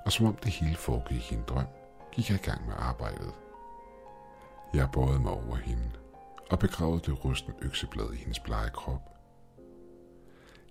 og 0.05 0.13
som 0.13 0.27
om 0.27 0.37
det 0.37 0.53
hele 0.53 0.77
foregik 0.77 1.33
i 1.33 1.35
en 1.35 1.45
drøm, 1.49 1.67
gik 2.13 2.31
jeg 2.31 2.39
i 2.39 2.47
gang 2.47 2.67
med 2.67 2.75
arbejdet. 2.79 3.33
Jeg 4.75 4.89
bøjede 4.93 5.21
mig 5.21 5.33
over 5.33 5.57
hende 5.57 5.91
og 6.51 6.59
begravede 6.59 7.01
det 7.01 7.25
rustne 7.25 7.55
økseblad 7.63 8.13
i 8.13 8.17
hendes 8.17 8.39
blege 8.39 8.71
krop. 8.71 9.03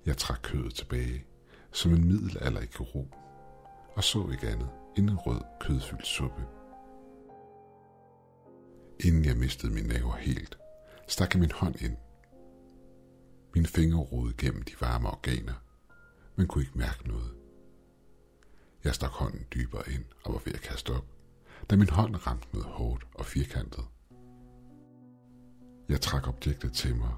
Jeg 0.06 0.18
trak 0.18 0.40
kødet 0.44 0.76
tilbage, 0.76 1.26
som 1.72 1.94
en 1.94 2.08
middelalderlig 2.08 2.96
ro, 2.96 3.08
og 3.96 4.04
så 4.04 4.30
ikke 4.32 4.48
andet 4.48 4.70
end 4.98 5.10
en 5.10 5.18
rød 5.18 5.42
kødfyldt 5.60 6.08
suppe. 6.08 6.42
Inden 9.00 9.26
jeg 9.26 9.38
mistede 9.38 9.74
min 9.74 9.86
næver 9.86 10.16
helt, 10.16 10.58
stak 11.08 11.34
jeg 11.34 11.40
min 11.40 11.52
hånd 11.52 11.82
ind. 11.82 11.98
Mine 13.56 13.68
fingre 13.68 14.00
rodede 14.00 14.38
gennem 14.38 14.64
de 14.64 14.72
varme 14.82 15.08
organer, 15.08 15.64
men 16.36 16.48
kunne 16.48 16.64
ikke 16.64 16.78
mærke 16.78 17.08
noget. 17.08 17.37
Jeg 18.88 18.96
stak 18.96 19.12
hånden 19.12 19.46
dybere 19.54 19.90
ind 19.92 20.06
og 20.26 20.34
var 20.34 20.42
ved 20.46 20.54
at 20.54 20.62
kaste 20.62 20.94
op, 20.94 21.06
da 21.70 21.76
min 21.76 21.90
hånd 21.90 22.28
ramte 22.28 22.48
noget 22.54 22.68
hårdt 22.68 23.08
og 23.14 23.26
firkantet. 23.26 23.86
Jeg 25.90 26.02
trak 26.02 26.28
objektet 26.28 26.74
til 26.74 26.96
mig 26.96 27.14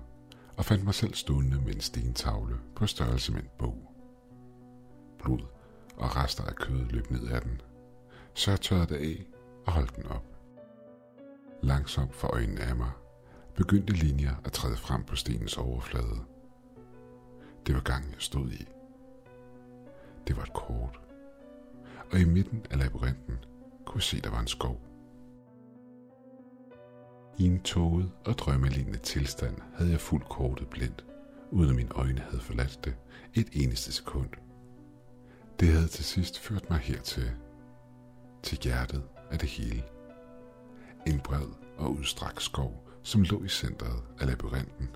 og 0.58 0.66
fandt 0.66 0.84
mig 0.84 0.94
selv 0.94 1.14
stående 1.14 1.62
med 1.62 1.76
en 1.76 1.82
stentavle 1.82 2.58
på 2.76 2.88
størrelse 2.88 3.32
med 3.32 3.42
en 3.42 3.50
bog. 3.60 3.94
Blod 5.20 5.42
og 5.98 6.16
rester 6.16 6.44
af 6.44 6.56
kød 6.56 6.86
løb 6.86 7.12
ned 7.12 7.32
ad 7.32 7.42
den, 7.42 7.62
så 8.34 8.52
jeg 8.52 8.62
tørrede 8.62 8.94
det 8.94 8.96
af 8.96 9.26
og 9.66 9.74
holdt 9.74 9.96
den 9.96 10.06
op. 10.06 10.26
Langsomt 11.64 12.16
for 12.16 12.28
øjnene 12.28 12.62
af 12.62 12.76
mig 12.76 12.92
begyndte 13.56 13.94
linjer 13.94 14.36
at 14.44 14.52
træde 14.52 14.78
frem 14.78 15.04
på 15.04 15.16
stenens 15.16 15.58
overflade. 15.58 16.20
Det 17.66 17.76
var 17.76 17.82
gangen, 17.82 18.12
jeg 18.12 18.22
stod 18.22 18.52
i. 18.52 18.66
Det 20.28 20.38
var 20.38 20.44
et 20.44 20.54
kort, 20.54 21.00
og 22.12 22.20
i 22.20 22.24
midten 22.24 22.66
af 22.70 22.78
labyrinten 22.78 23.38
kunne 23.86 24.02
se, 24.02 24.22
der 24.22 24.30
var 24.30 24.40
en 24.40 24.48
skov. 24.48 24.82
I 27.38 27.46
en 27.46 27.62
tåget 27.62 28.12
og 28.26 28.38
drømmelignende 28.38 29.00
tilstand 29.00 29.58
havde 29.76 29.92
jeg 29.92 30.00
fuldt 30.00 30.30
kortet 30.30 30.68
blindt, 30.68 31.06
uden 31.52 31.70
at 31.70 31.76
mine 31.76 31.96
øjne 31.96 32.20
havde 32.20 32.42
forladt 32.42 32.80
det 32.86 32.96
et 33.34 33.48
eneste 33.52 33.92
sekund. 33.92 34.30
Det 35.60 35.68
havde 35.68 35.88
til 35.88 36.06
sidst 36.06 36.40
ført 36.40 36.70
mig 36.70 36.80
hertil, 36.80 37.32
til 38.44 38.58
hjertet 38.64 39.04
af 39.32 39.40
det 39.40 39.50
hele. 39.50 39.84
En 41.08 41.20
bred 41.20 41.48
og 41.78 41.92
udstrakt 41.92 42.42
skov, 42.42 42.90
som 43.04 43.22
lå 43.22 43.44
i 43.44 43.48
centret 43.48 44.04
af 44.20 44.28
labyrinten. 44.28 44.90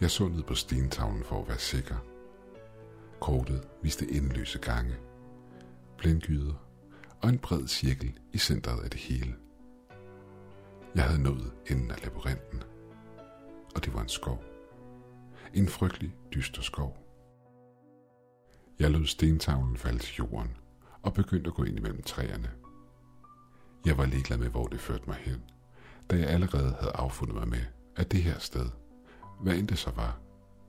Jeg 0.00 0.10
så 0.10 0.28
ned 0.28 0.42
på 0.42 0.54
stentavlen 0.54 1.24
for 1.24 1.42
at 1.42 1.48
være 1.48 1.58
sikker. 1.58 1.96
Kortet 3.20 3.68
viste 3.82 4.10
endeløse 4.10 4.58
gange, 4.58 4.96
blindgyder 5.98 6.54
og 7.22 7.28
en 7.28 7.38
bred 7.38 7.68
cirkel 7.68 8.18
i 8.32 8.38
centret 8.38 8.84
af 8.84 8.90
det 8.90 9.00
hele. 9.00 9.34
Jeg 10.94 11.04
havde 11.04 11.22
nået 11.22 11.52
enden 11.70 11.90
af 11.90 12.04
labyrinten, 12.04 12.62
og 13.74 13.84
det 13.84 13.94
var 13.94 14.02
en 14.02 14.08
skov. 14.08 14.44
En 15.54 15.68
frygtelig 15.68 16.16
dyster 16.34 16.62
skov. 16.62 16.96
Jeg 18.78 18.90
lod 18.90 19.06
stentavlen 19.06 19.76
falde 19.76 19.98
til 19.98 20.14
jorden 20.14 20.56
og 21.02 21.14
begyndte 21.14 21.48
at 21.48 21.54
gå 21.54 21.64
ind 21.64 21.78
imellem 21.78 22.02
træerne. 22.02 22.50
Jeg 23.86 23.98
var 23.98 24.06
ligeglad 24.06 24.38
med, 24.38 24.48
hvor 24.48 24.66
det 24.66 24.80
førte 24.80 25.04
mig 25.06 25.16
hen, 25.16 25.42
da 26.10 26.16
jeg 26.16 26.28
allerede 26.28 26.76
havde 26.80 26.92
affundet 26.94 27.36
mig 27.36 27.48
med, 27.48 27.64
at 27.96 28.12
det 28.12 28.22
her 28.22 28.38
sted, 28.38 28.70
hvad 29.40 29.58
end 29.58 29.68
det 29.68 29.78
så 29.78 29.90
var, 29.90 30.18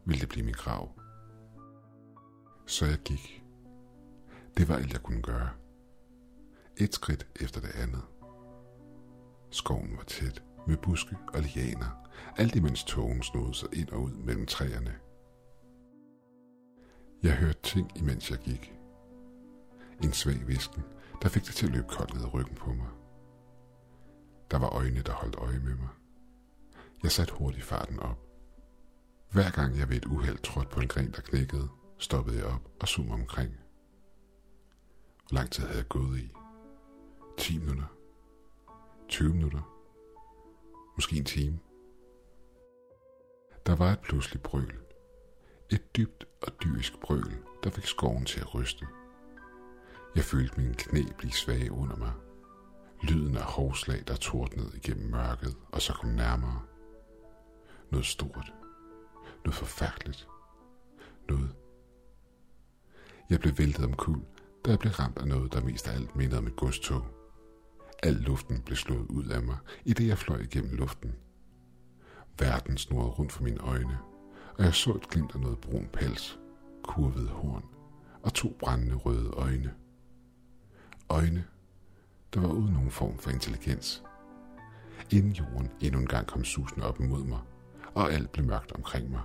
ville 0.06 0.22
det 0.22 0.30
blive 0.30 0.46
min 0.46 0.54
grav. 0.54 0.92
Så 2.68 2.86
jeg 2.86 2.98
gik. 2.98 3.39
Det 4.58 4.70
var 4.70 4.76
alt, 4.76 4.94
jeg 4.94 5.02
kunne 5.04 5.22
gøre. 5.22 5.50
Et 6.78 6.96
skridt 6.96 7.28
efter 7.42 7.62
det 7.62 7.72
andet. 7.76 8.04
Skoven 9.52 9.98
var 9.98 10.04
tæt 10.04 10.44
med 10.68 10.78
buske 10.78 11.18
og 11.34 11.42
lianer, 11.42 12.08
alt 12.38 12.56
imens 12.56 12.84
togen 12.84 13.24
snodede 13.24 13.54
sig 13.54 13.70
ind 13.74 13.90
og 13.90 14.02
ud 14.02 14.12
mellem 14.12 14.46
træerne. 14.46 14.96
Jeg 17.24 17.36
hørte 17.36 17.60
ting, 17.64 17.92
imens 17.98 18.32
jeg 18.32 18.40
gik. 18.40 18.74
En 20.04 20.14
svag 20.14 20.48
visken, 20.48 20.84
der 21.22 21.30
fik 21.30 21.46
det 21.46 21.56
til 21.56 21.66
at 21.66 21.74
løbe 21.74 21.88
koldt 21.88 22.14
ned 22.14 22.24
ad 22.24 22.34
ryggen 22.34 22.56
på 22.56 22.74
mig. 22.74 22.88
Der 24.52 24.58
var 24.58 24.70
øjne, 24.70 25.02
der 25.02 25.14
holdt 25.14 25.36
øje 25.36 25.60
med 25.60 25.76
mig. 25.76 25.90
Jeg 27.04 27.12
satte 27.12 27.34
hurtigt 27.34 27.66
farten 27.66 28.00
op. 28.00 28.18
Hver 29.32 29.50
gang 29.52 29.78
jeg 29.78 29.90
ved 29.90 29.98
et 29.98 30.06
uheld 30.06 30.38
trådte 30.38 30.70
på 30.70 30.80
en 30.80 30.88
gren, 30.88 31.12
der 31.12 31.22
knækkede, 31.22 31.70
stoppede 31.98 32.38
jeg 32.38 32.46
op 32.46 32.72
og 32.80 32.88
zoomede 32.88 33.14
omkring. 33.14 33.54
Hvor 35.30 35.36
lang 35.36 35.52
tid 35.52 35.64
havde 35.64 35.78
jeg 35.78 35.88
gået 35.88 36.20
i? 36.20 36.32
10 37.38 37.58
minutter? 37.58 37.86
20 39.08 39.34
minutter? 39.34 39.62
Måske 40.96 41.18
en 41.18 41.26
time? 41.26 41.60
Der 43.66 43.76
var 43.76 43.92
et 43.92 44.00
pludseligt 44.00 44.44
brøl. 44.44 44.74
Et 45.72 45.96
dybt 45.96 46.26
og 46.42 46.52
dyrisk 46.64 47.00
brøl, 47.00 47.38
der 47.64 47.70
fik 47.70 47.86
skoven 47.86 48.26
til 48.26 48.40
at 48.40 48.56
ryste. 48.56 48.88
Jeg 50.16 50.24
følte 50.24 50.62
mine 50.62 50.74
knæ 50.74 51.04
blive 51.18 51.32
svage 51.32 51.72
under 51.72 51.96
mig. 51.96 52.12
Lyden 53.04 53.38
af 53.38 53.44
hovslag, 53.44 54.04
der 54.08 54.16
tordnede 54.16 54.72
igennem 54.76 55.10
mørket 55.12 55.58
og 55.72 55.82
så 55.82 55.94
kom 55.94 56.10
nærmere. 56.10 56.62
Noget 57.92 58.06
stort. 58.06 58.54
Noget 59.46 59.56
forfærdeligt. 59.56 60.28
Noget. 61.30 61.56
Jeg 63.30 63.40
blev 63.40 63.58
væltet 63.58 63.86
omkuld 63.86 64.22
da 64.66 64.70
jeg 64.70 64.80
blev 64.80 64.92
ramt 64.92 65.18
af 65.18 65.28
noget, 65.28 65.54
der 65.54 65.62
mest 65.62 65.88
af 65.88 65.94
alt 65.94 66.16
mindede 66.16 66.38
om 66.38 66.48
et 66.48 66.56
godstog. 66.56 67.06
Al 68.04 68.14
luften 68.14 68.62
blev 68.62 68.76
slået 68.76 69.08
ud 69.10 69.26
af 69.26 69.42
mig, 69.42 69.58
i 69.86 69.94
det 69.94 70.08
jeg 70.08 70.18
fløj 70.18 70.40
igennem 70.40 70.76
luften. 70.76 71.16
Verden 72.40 72.78
snurrede 72.78 73.12
rundt 73.12 73.32
for 73.32 73.44
mine 73.44 73.60
øjne, 73.60 73.98
og 74.58 74.64
jeg 74.64 74.74
så 74.74 74.92
et 74.94 75.10
glimt 75.10 75.36
af 75.36 75.40
noget 75.40 75.60
brun 75.60 75.90
pels, 75.94 76.40
kurvet 76.84 77.30
horn 77.30 77.64
og 78.24 78.34
to 78.34 78.56
brændende 78.60 78.96
røde 78.96 79.30
øjne. 79.30 79.74
Øjne, 81.10 81.46
der 82.34 82.40
var 82.40 82.50
uden 82.50 82.74
nogen 82.74 82.92
form 82.92 83.18
for 83.18 83.32
intelligens. 83.32 84.04
Inden 85.12 85.32
jorden 85.32 85.72
endnu 85.82 86.00
en 86.00 86.08
gang 86.08 86.28
kom 86.28 86.44
susende 86.44 86.88
op 86.88 87.00
imod 87.00 87.24
mig, 87.24 87.40
og 87.94 88.14
alt 88.14 88.32
blev 88.32 88.46
mørkt 88.46 88.72
omkring 88.72 89.12
mig. 89.12 89.22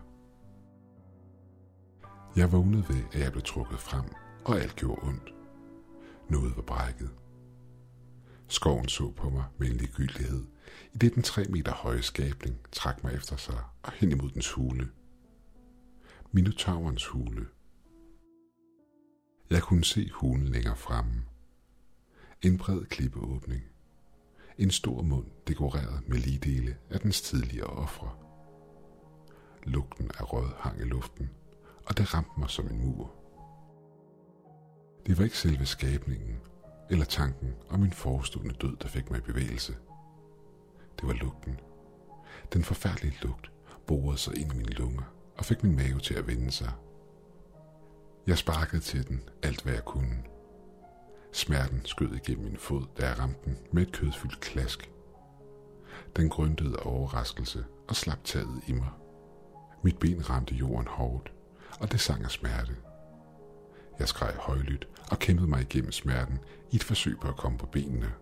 Jeg 2.37 2.53
vågnede 2.53 2.85
ved, 2.89 3.03
at 3.13 3.21
jeg 3.21 3.33
blev 3.33 3.43
trukket 3.43 3.79
frem, 3.79 4.05
og 4.45 4.61
alt 4.61 4.77
gjorde 4.77 5.09
ondt. 5.09 5.35
Noget 6.29 6.57
var 6.57 6.63
brækket. 6.63 7.11
Skoven 8.49 8.89
så 8.89 9.11
på 9.11 9.31
mig 9.31 9.45
med 9.59 9.67
en 9.67 9.77
ligegyldighed, 9.77 10.45
i 10.93 10.99
det 10.99 11.15
den 11.15 11.23
tre 11.23 11.45
meter 11.45 11.73
høje 11.73 12.03
skabning 12.03 12.59
trak 12.73 13.05
mig 13.05 13.15
efter 13.15 13.37
sig 13.37 13.59
og 13.83 13.93
hen 13.93 14.13
imod 14.13 14.31
dens 14.31 14.53
hule. 14.53 14.89
Minotaurens 16.33 17.07
hule. 17.07 17.47
Jeg 19.51 19.63
kunne 19.63 19.85
se 19.85 20.11
hulen 20.13 20.49
længere 20.49 20.77
fremme. 20.77 21.25
En 22.43 22.59
bred 22.59 22.85
klippeåbning. 22.85 23.63
En 24.59 24.71
stor 24.71 25.03
mund 25.03 25.27
dekoreret 25.49 26.09
med 26.09 26.19
ligedele 26.19 26.77
af 26.91 27.01
dens 27.01 27.21
tidligere 27.21 27.67
ofre. 27.67 28.11
Lugten 29.63 30.11
af 30.19 30.33
rød 30.33 30.51
hang 30.59 30.81
i 30.81 30.85
luften, 30.85 31.31
og 31.87 31.99
det 31.99 32.15
ramte 32.15 32.41
mig 32.41 32.51
som 32.51 32.67
en 32.67 32.85
mur. 32.85 33.24
Det 35.07 35.19
var 35.19 35.25
ikke 35.25 35.39
selve 35.39 35.67
skabningen, 35.67 36.41
eller 36.91 37.05
tanken 37.05 37.55
om 37.71 37.81
min 37.81 37.93
forestående 37.93 38.55
død, 38.55 38.77
der 38.77 38.89
fik 38.89 39.11
mig 39.11 39.19
i 39.19 39.23
bevægelse. 39.23 39.77
Det 41.01 41.09
var 41.09 41.13
lugten. 41.13 41.61
Den 42.53 42.65
forfærdelige 42.65 43.19
lugt 43.23 43.53
borede 43.87 44.19
sig 44.19 44.39
ind 44.39 44.53
i 44.53 44.57
mine 44.57 44.73
lunger 44.73 45.03
og 45.37 45.45
fik 45.45 45.63
min 45.63 45.77
mave 45.77 46.01
til 46.01 46.15
at 46.15 46.27
vende 46.27 46.51
sig. 46.51 46.73
Jeg 48.27 48.39
sparkede 48.39 48.83
til 48.83 49.09
den 49.09 49.29
alt 49.43 49.63
hvad 49.63 49.73
jeg 49.73 49.85
kunne. 49.85 50.25
Smerten 51.33 51.85
skød 51.85 52.15
igennem 52.15 52.45
min 52.45 52.57
fod, 52.57 52.87
da 52.99 53.09
jeg 53.09 53.19
ramte 53.19 53.41
den 53.45 53.59
med 53.73 53.83
et 53.83 53.93
kødfyldt 53.93 54.41
klask. 54.41 54.91
Den 56.17 56.29
grøntede 56.29 56.77
af 56.79 56.87
overraskelse 56.87 57.65
og 57.89 57.97
slap 57.97 58.25
taget 58.25 58.61
i 58.67 58.73
mig. 58.73 58.91
Mit 59.83 59.99
ben 59.99 60.31
ramte 60.31 60.55
jorden 60.55 60.87
hårdt, 60.87 61.33
og 61.81 61.93
det 61.93 62.01
sang 62.01 62.25
af 62.25 62.31
smerte. 62.31 62.77
Jeg 63.99 64.09
skreg 64.09 64.35
højlydt 64.39 64.89
og 65.11 65.19
kæmpede 65.19 65.49
mig 65.49 65.61
igennem 65.61 65.93
smerten 65.93 66.39
i 66.71 66.77
et 66.77 66.85
forsøg 66.85 67.17
på 67.21 67.29
at 67.29 67.37
komme 67.37 67.59
på 67.59 67.67
benene. 67.67 68.13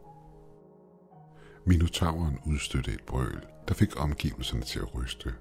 Minotauren 1.67 2.39
udstødte 2.47 2.93
et 2.93 3.03
brøl, 3.07 3.43
der 3.69 3.75
fik 3.75 4.01
omgivelserne 4.01 4.63
til 4.63 4.79
at 4.79 4.95
ryste. 4.95 5.35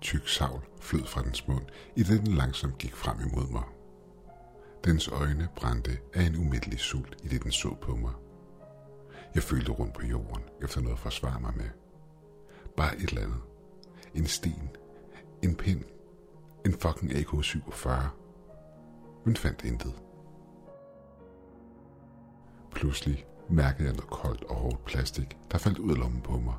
Tyk 0.00 0.28
savl 0.28 0.60
flød 0.80 1.06
fra 1.06 1.22
dens 1.22 1.48
mund, 1.48 1.64
i 1.96 2.02
den 2.02 2.26
langsomt 2.26 2.78
gik 2.78 2.94
frem 2.94 3.20
imod 3.20 3.52
mig. 3.52 3.64
Dens 4.84 5.08
øjne 5.08 5.48
brændte 5.56 5.98
af 6.14 6.22
en 6.22 6.36
umiddellig 6.36 6.78
sult, 6.78 7.16
i 7.22 7.28
det 7.28 7.42
den 7.42 7.52
så 7.52 7.74
på 7.80 7.96
mig. 7.96 8.12
Jeg 9.34 9.42
følte 9.42 9.72
rundt 9.72 9.94
på 9.94 10.06
jorden, 10.06 10.42
efter 10.62 10.80
noget 10.80 10.96
at 10.96 11.02
forsvare 11.02 11.40
mig 11.40 11.52
med. 11.56 11.68
Bare 12.76 12.96
et 12.96 13.08
eller 13.08 13.22
andet. 13.22 13.40
En 14.14 14.26
sten. 14.26 14.70
En 15.42 15.54
pind. 15.54 15.84
En 16.66 16.72
fucking 16.72 17.12
AK-47 17.12 17.88
men 19.24 19.36
fandt 19.36 19.64
intet. 19.64 19.94
Pludselig 22.70 23.26
mærkede 23.48 23.84
jeg 23.88 23.96
noget 23.96 24.10
koldt 24.10 24.44
og 24.44 24.56
hårdt 24.56 24.84
plastik, 24.84 25.38
der 25.52 25.58
faldt 25.58 25.78
ud 25.78 25.90
af 25.90 25.98
lommen 25.98 26.20
på 26.20 26.38
mig. 26.38 26.54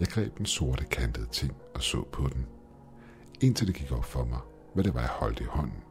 Jeg 0.00 0.08
greb 0.08 0.38
den 0.38 0.46
sorte 0.46 0.84
kantede 0.84 1.26
ting 1.26 1.52
og 1.74 1.82
så 1.82 2.02
på 2.12 2.28
den, 2.28 2.46
indtil 3.40 3.66
det 3.66 3.74
gik 3.74 3.92
op 3.92 4.04
for 4.04 4.24
mig, 4.24 4.40
hvad 4.74 4.84
det 4.84 4.94
var, 4.94 5.00
jeg 5.00 5.08
holdt 5.08 5.40
i 5.40 5.44
hånden. 5.44 5.82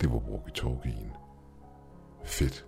Det 0.00 0.10
var 0.10 0.18
walkie-talkien. 0.18 1.12
Fedt. 2.24 2.66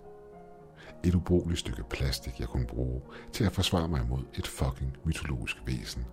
Et 1.03 1.15
ubrugeligt 1.15 1.59
stykke 1.59 1.83
plastik, 1.83 2.39
jeg 2.39 2.47
kunne 2.47 2.65
bruge 2.65 3.01
til 3.31 3.43
at 3.43 3.51
forsvare 3.51 3.87
mig 3.87 4.01
imod 4.01 4.23
et 4.33 4.47
fucking 4.47 4.97
mytologisk 5.03 5.57
væsen. 5.65 6.05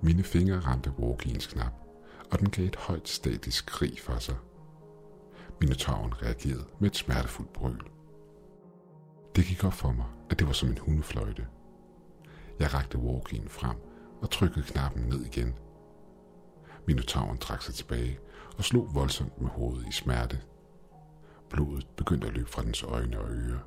Mine 0.00 0.22
fingre 0.22 0.58
ramte 0.58 0.92
walkiens 0.98 1.46
knap, 1.46 1.72
og 2.30 2.38
den 2.38 2.50
gav 2.50 2.64
et 2.64 2.76
højt 2.76 3.08
statisk 3.08 3.66
krig 3.66 4.00
for 4.00 4.18
sig. 4.18 4.36
Minotauren 5.60 6.22
reagerede 6.22 6.66
med 6.78 6.90
et 6.90 6.96
smertefuldt 6.96 7.52
brøl. 7.52 7.80
Det 9.36 9.44
gik 9.44 9.64
op 9.64 9.72
for 9.72 9.92
mig, 9.92 10.06
at 10.30 10.38
det 10.38 10.46
var 10.46 10.52
som 10.52 10.68
en 10.68 10.78
hundefløjte. 10.78 11.46
Jeg 12.58 12.74
rakte 12.74 12.98
walkien 12.98 13.48
frem 13.48 13.76
og 14.22 14.30
trykkede 14.30 14.64
knappen 14.64 15.02
ned 15.02 15.24
igen. 15.24 15.54
Minotauren 16.86 17.38
trak 17.38 17.62
sig 17.62 17.74
tilbage 17.74 18.18
og 18.58 18.64
slog 18.64 18.94
voldsomt 18.94 19.40
med 19.40 19.50
hovedet 19.50 19.88
i 19.88 19.92
smerte. 19.92 20.40
Blodet 21.50 21.86
begyndte 21.96 22.26
at 22.26 22.34
løbe 22.34 22.50
fra 22.50 22.62
dens 22.62 22.82
øjne 22.82 23.20
og 23.20 23.30
ører, 23.30 23.58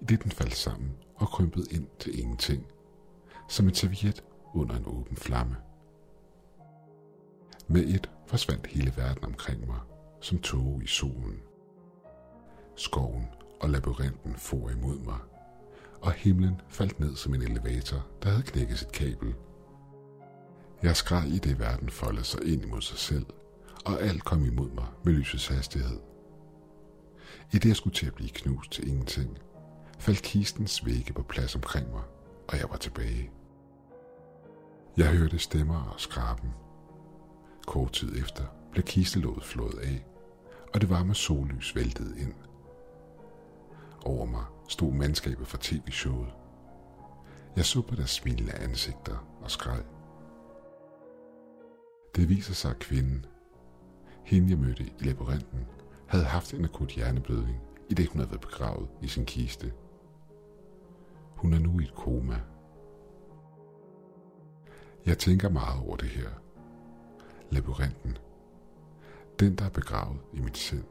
i 0.00 0.04
det 0.04 0.22
den 0.22 0.30
faldt 0.30 0.56
sammen 0.56 0.96
og 1.14 1.28
krympede 1.28 1.66
ind 1.70 1.86
til 1.98 2.20
ingenting, 2.20 2.66
som 3.48 3.68
en 3.68 3.74
serviet 3.74 4.24
under 4.54 4.76
en 4.76 4.86
åben 4.86 5.16
flamme. 5.16 5.56
Med 7.70 7.84
et 7.84 8.10
forsvandt 8.26 8.66
hele 8.66 8.92
verden 8.96 9.24
omkring 9.24 9.66
mig, 9.66 9.78
som 10.20 10.38
tåge 10.38 10.84
i 10.84 10.86
solen. 10.86 11.40
Skoven 12.76 13.26
og 13.60 13.70
labyrinten 13.70 14.34
for 14.36 14.70
imod 14.70 14.98
mig, 14.98 15.18
og 16.00 16.12
himlen 16.12 16.60
faldt 16.68 17.00
ned 17.00 17.16
som 17.16 17.34
en 17.34 17.42
elevator, 17.42 18.06
der 18.22 18.28
havde 18.28 18.42
knækket 18.42 18.78
sit 18.78 18.92
kabel. 18.92 19.34
Jeg 20.82 20.96
skreg 20.96 21.28
i 21.28 21.38
det, 21.38 21.58
verden 21.58 21.90
foldede 21.90 22.24
sig 22.24 22.44
ind 22.44 22.62
imod 22.62 22.80
sig 22.80 22.98
selv, 22.98 23.26
og 23.84 24.02
alt 24.02 24.24
kom 24.24 24.44
imod 24.44 24.70
mig 24.70 24.86
med 25.04 25.12
lysets 25.12 25.48
hastighed. 25.48 25.98
I 27.52 27.58
det, 27.58 27.68
jeg 27.68 27.76
skulle 27.76 27.94
til 27.94 28.06
at 28.06 28.14
blive 28.14 28.30
knust 28.30 28.72
til 28.72 28.88
ingenting, 28.88 29.38
faldt 29.98 30.22
kistens 30.22 30.86
vægge 30.86 31.12
på 31.12 31.22
plads 31.22 31.54
omkring 31.54 31.90
mig, 31.90 32.02
og 32.48 32.58
jeg 32.58 32.70
var 32.70 32.76
tilbage. 32.76 33.30
Jeg 34.96 35.06
hørte 35.06 35.38
stemmer 35.38 35.82
og 35.82 36.00
skraben. 36.00 36.50
Kort 37.68 37.92
tid 37.92 38.16
efter 38.18 38.44
blev 38.72 38.84
kistelåget 38.84 39.44
flået 39.44 39.78
af, 39.78 40.06
og 40.74 40.80
det 40.80 40.90
varme 40.90 41.14
sollys 41.14 41.76
væltede 41.76 42.20
ind. 42.20 42.34
Over 44.04 44.26
mig 44.26 44.44
stod 44.68 44.92
mandskabet 44.92 45.46
fra 45.46 45.58
tv-showet. 45.60 46.28
Jeg 47.56 47.64
så 47.64 47.82
på 47.82 47.94
deres 47.94 48.10
smilende 48.10 48.52
ansigter 48.52 49.38
og 49.40 49.50
skreg. 49.50 49.82
Det 52.16 52.28
viser 52.28 52.54
sig, 52.54 52.70
at 52.70 52.78
kvinden, 52.78 53.26
hende 54.24 54.50
jeg 54.50 54.58
mødte 54.58 54.84
i 54.84 55.04
labyrinten, 55.04 55.66
havde 56.06 56.24
haft 56.24 56.54
en 56.54 56.64
akut 56.64 56.90
hjerneblødning, 56.90 57.60
i 57.88 57.94
det 57.94 58.08
hun 58.08 58.18
havde 58.18 58.30
været 58.30 58.40
begravet 58.40 58.88
i 59.02 59.08
sin 59.08 59.26
kiste. 59.26 59.72
Hun 61.36 61.54
er 61.54 61.58
nu 61.58 61.80
i 61.80 61.82
et 61.82 61.94
koma. 61.94 62.40
Jeg 65.06 65.18
tænker 65.18 65.48
meget 65.48 65.82
over 65.82 65.96
det 65.96 66.08
her. 66.08 66.28
Labyrinten. 67.50 68.18
Den, 69.40 69.56
der 69.56 69.64
er 69.64 69.70
begravet 69.70 70.20
i 70.32 70.40
mit 70.40 70.58
sind. 70.58 70.84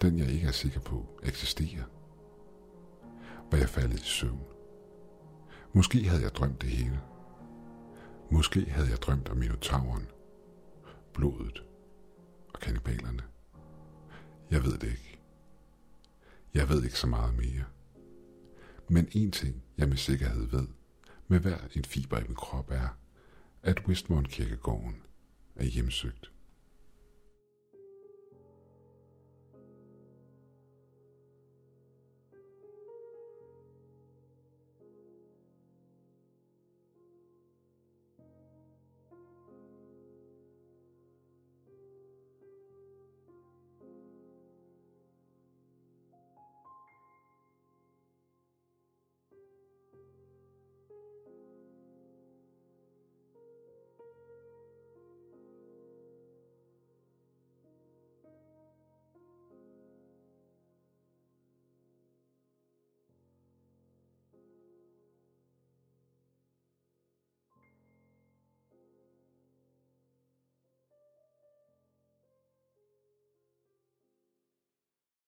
Den, 0.00 0.18
jeg 0.18 0.28
ikke 0.28 0.46
er 0.46 0.52
sikker 0.52 0.80
på 0.80 1.06
eksisterer. 1.22 1.84
Var 3.50 3.58
jeg 3.58 3.68
faldet 3.68 4.00
i 4.00 4.04
søvn? 4.04 4.42
Måske 5.72 6.08
havde 6.08 6.22
jeg 6.22 6.34
drømt 6.34 6.62
det 6.62 6.70
hele. 6.70 7.00
Måske 8.30 8.60
havde 8.60 8.88
jeg 8.88 8.98
drømt 8.98 9.28
om 9.28 9.36
minotauren, 9.36 10.06
blodet 11.14 11.64
og 12.54 12.60
kanibalerne. 12.60 13.22
Jeg 14.50 14.64
ved 14.64 14.78
det 14.78 14.86
ikke. 14.86 15.20
Jeg 16.54 16.68
ved 16.68 16.84
ikke 16.84 16.98
så 16.98 17.06
meget 17.06 17.34
mere. 17.34 17.64
Men 18.88 19.08
en 19.12 19.32
ting, 19.32 19.62
jeg 19.78 19.88
med 19.88 19.96
sikkerhed 19.96 20.46
ved, 20.46 20.66
med 21.28 21.40
hver 21.40 21.58
en 21.74 21.84
fiber 21.84 22.18
i 22.18 22.22
min 22.22 22.34
krop 22.34 22.70
er, 22.70 22.88
at 23.62 23.82
Westmont 23.88 24.28
Kirkegården 24.28 25.02
er 25.56 25.64
hjemsøgt 25.64 26.30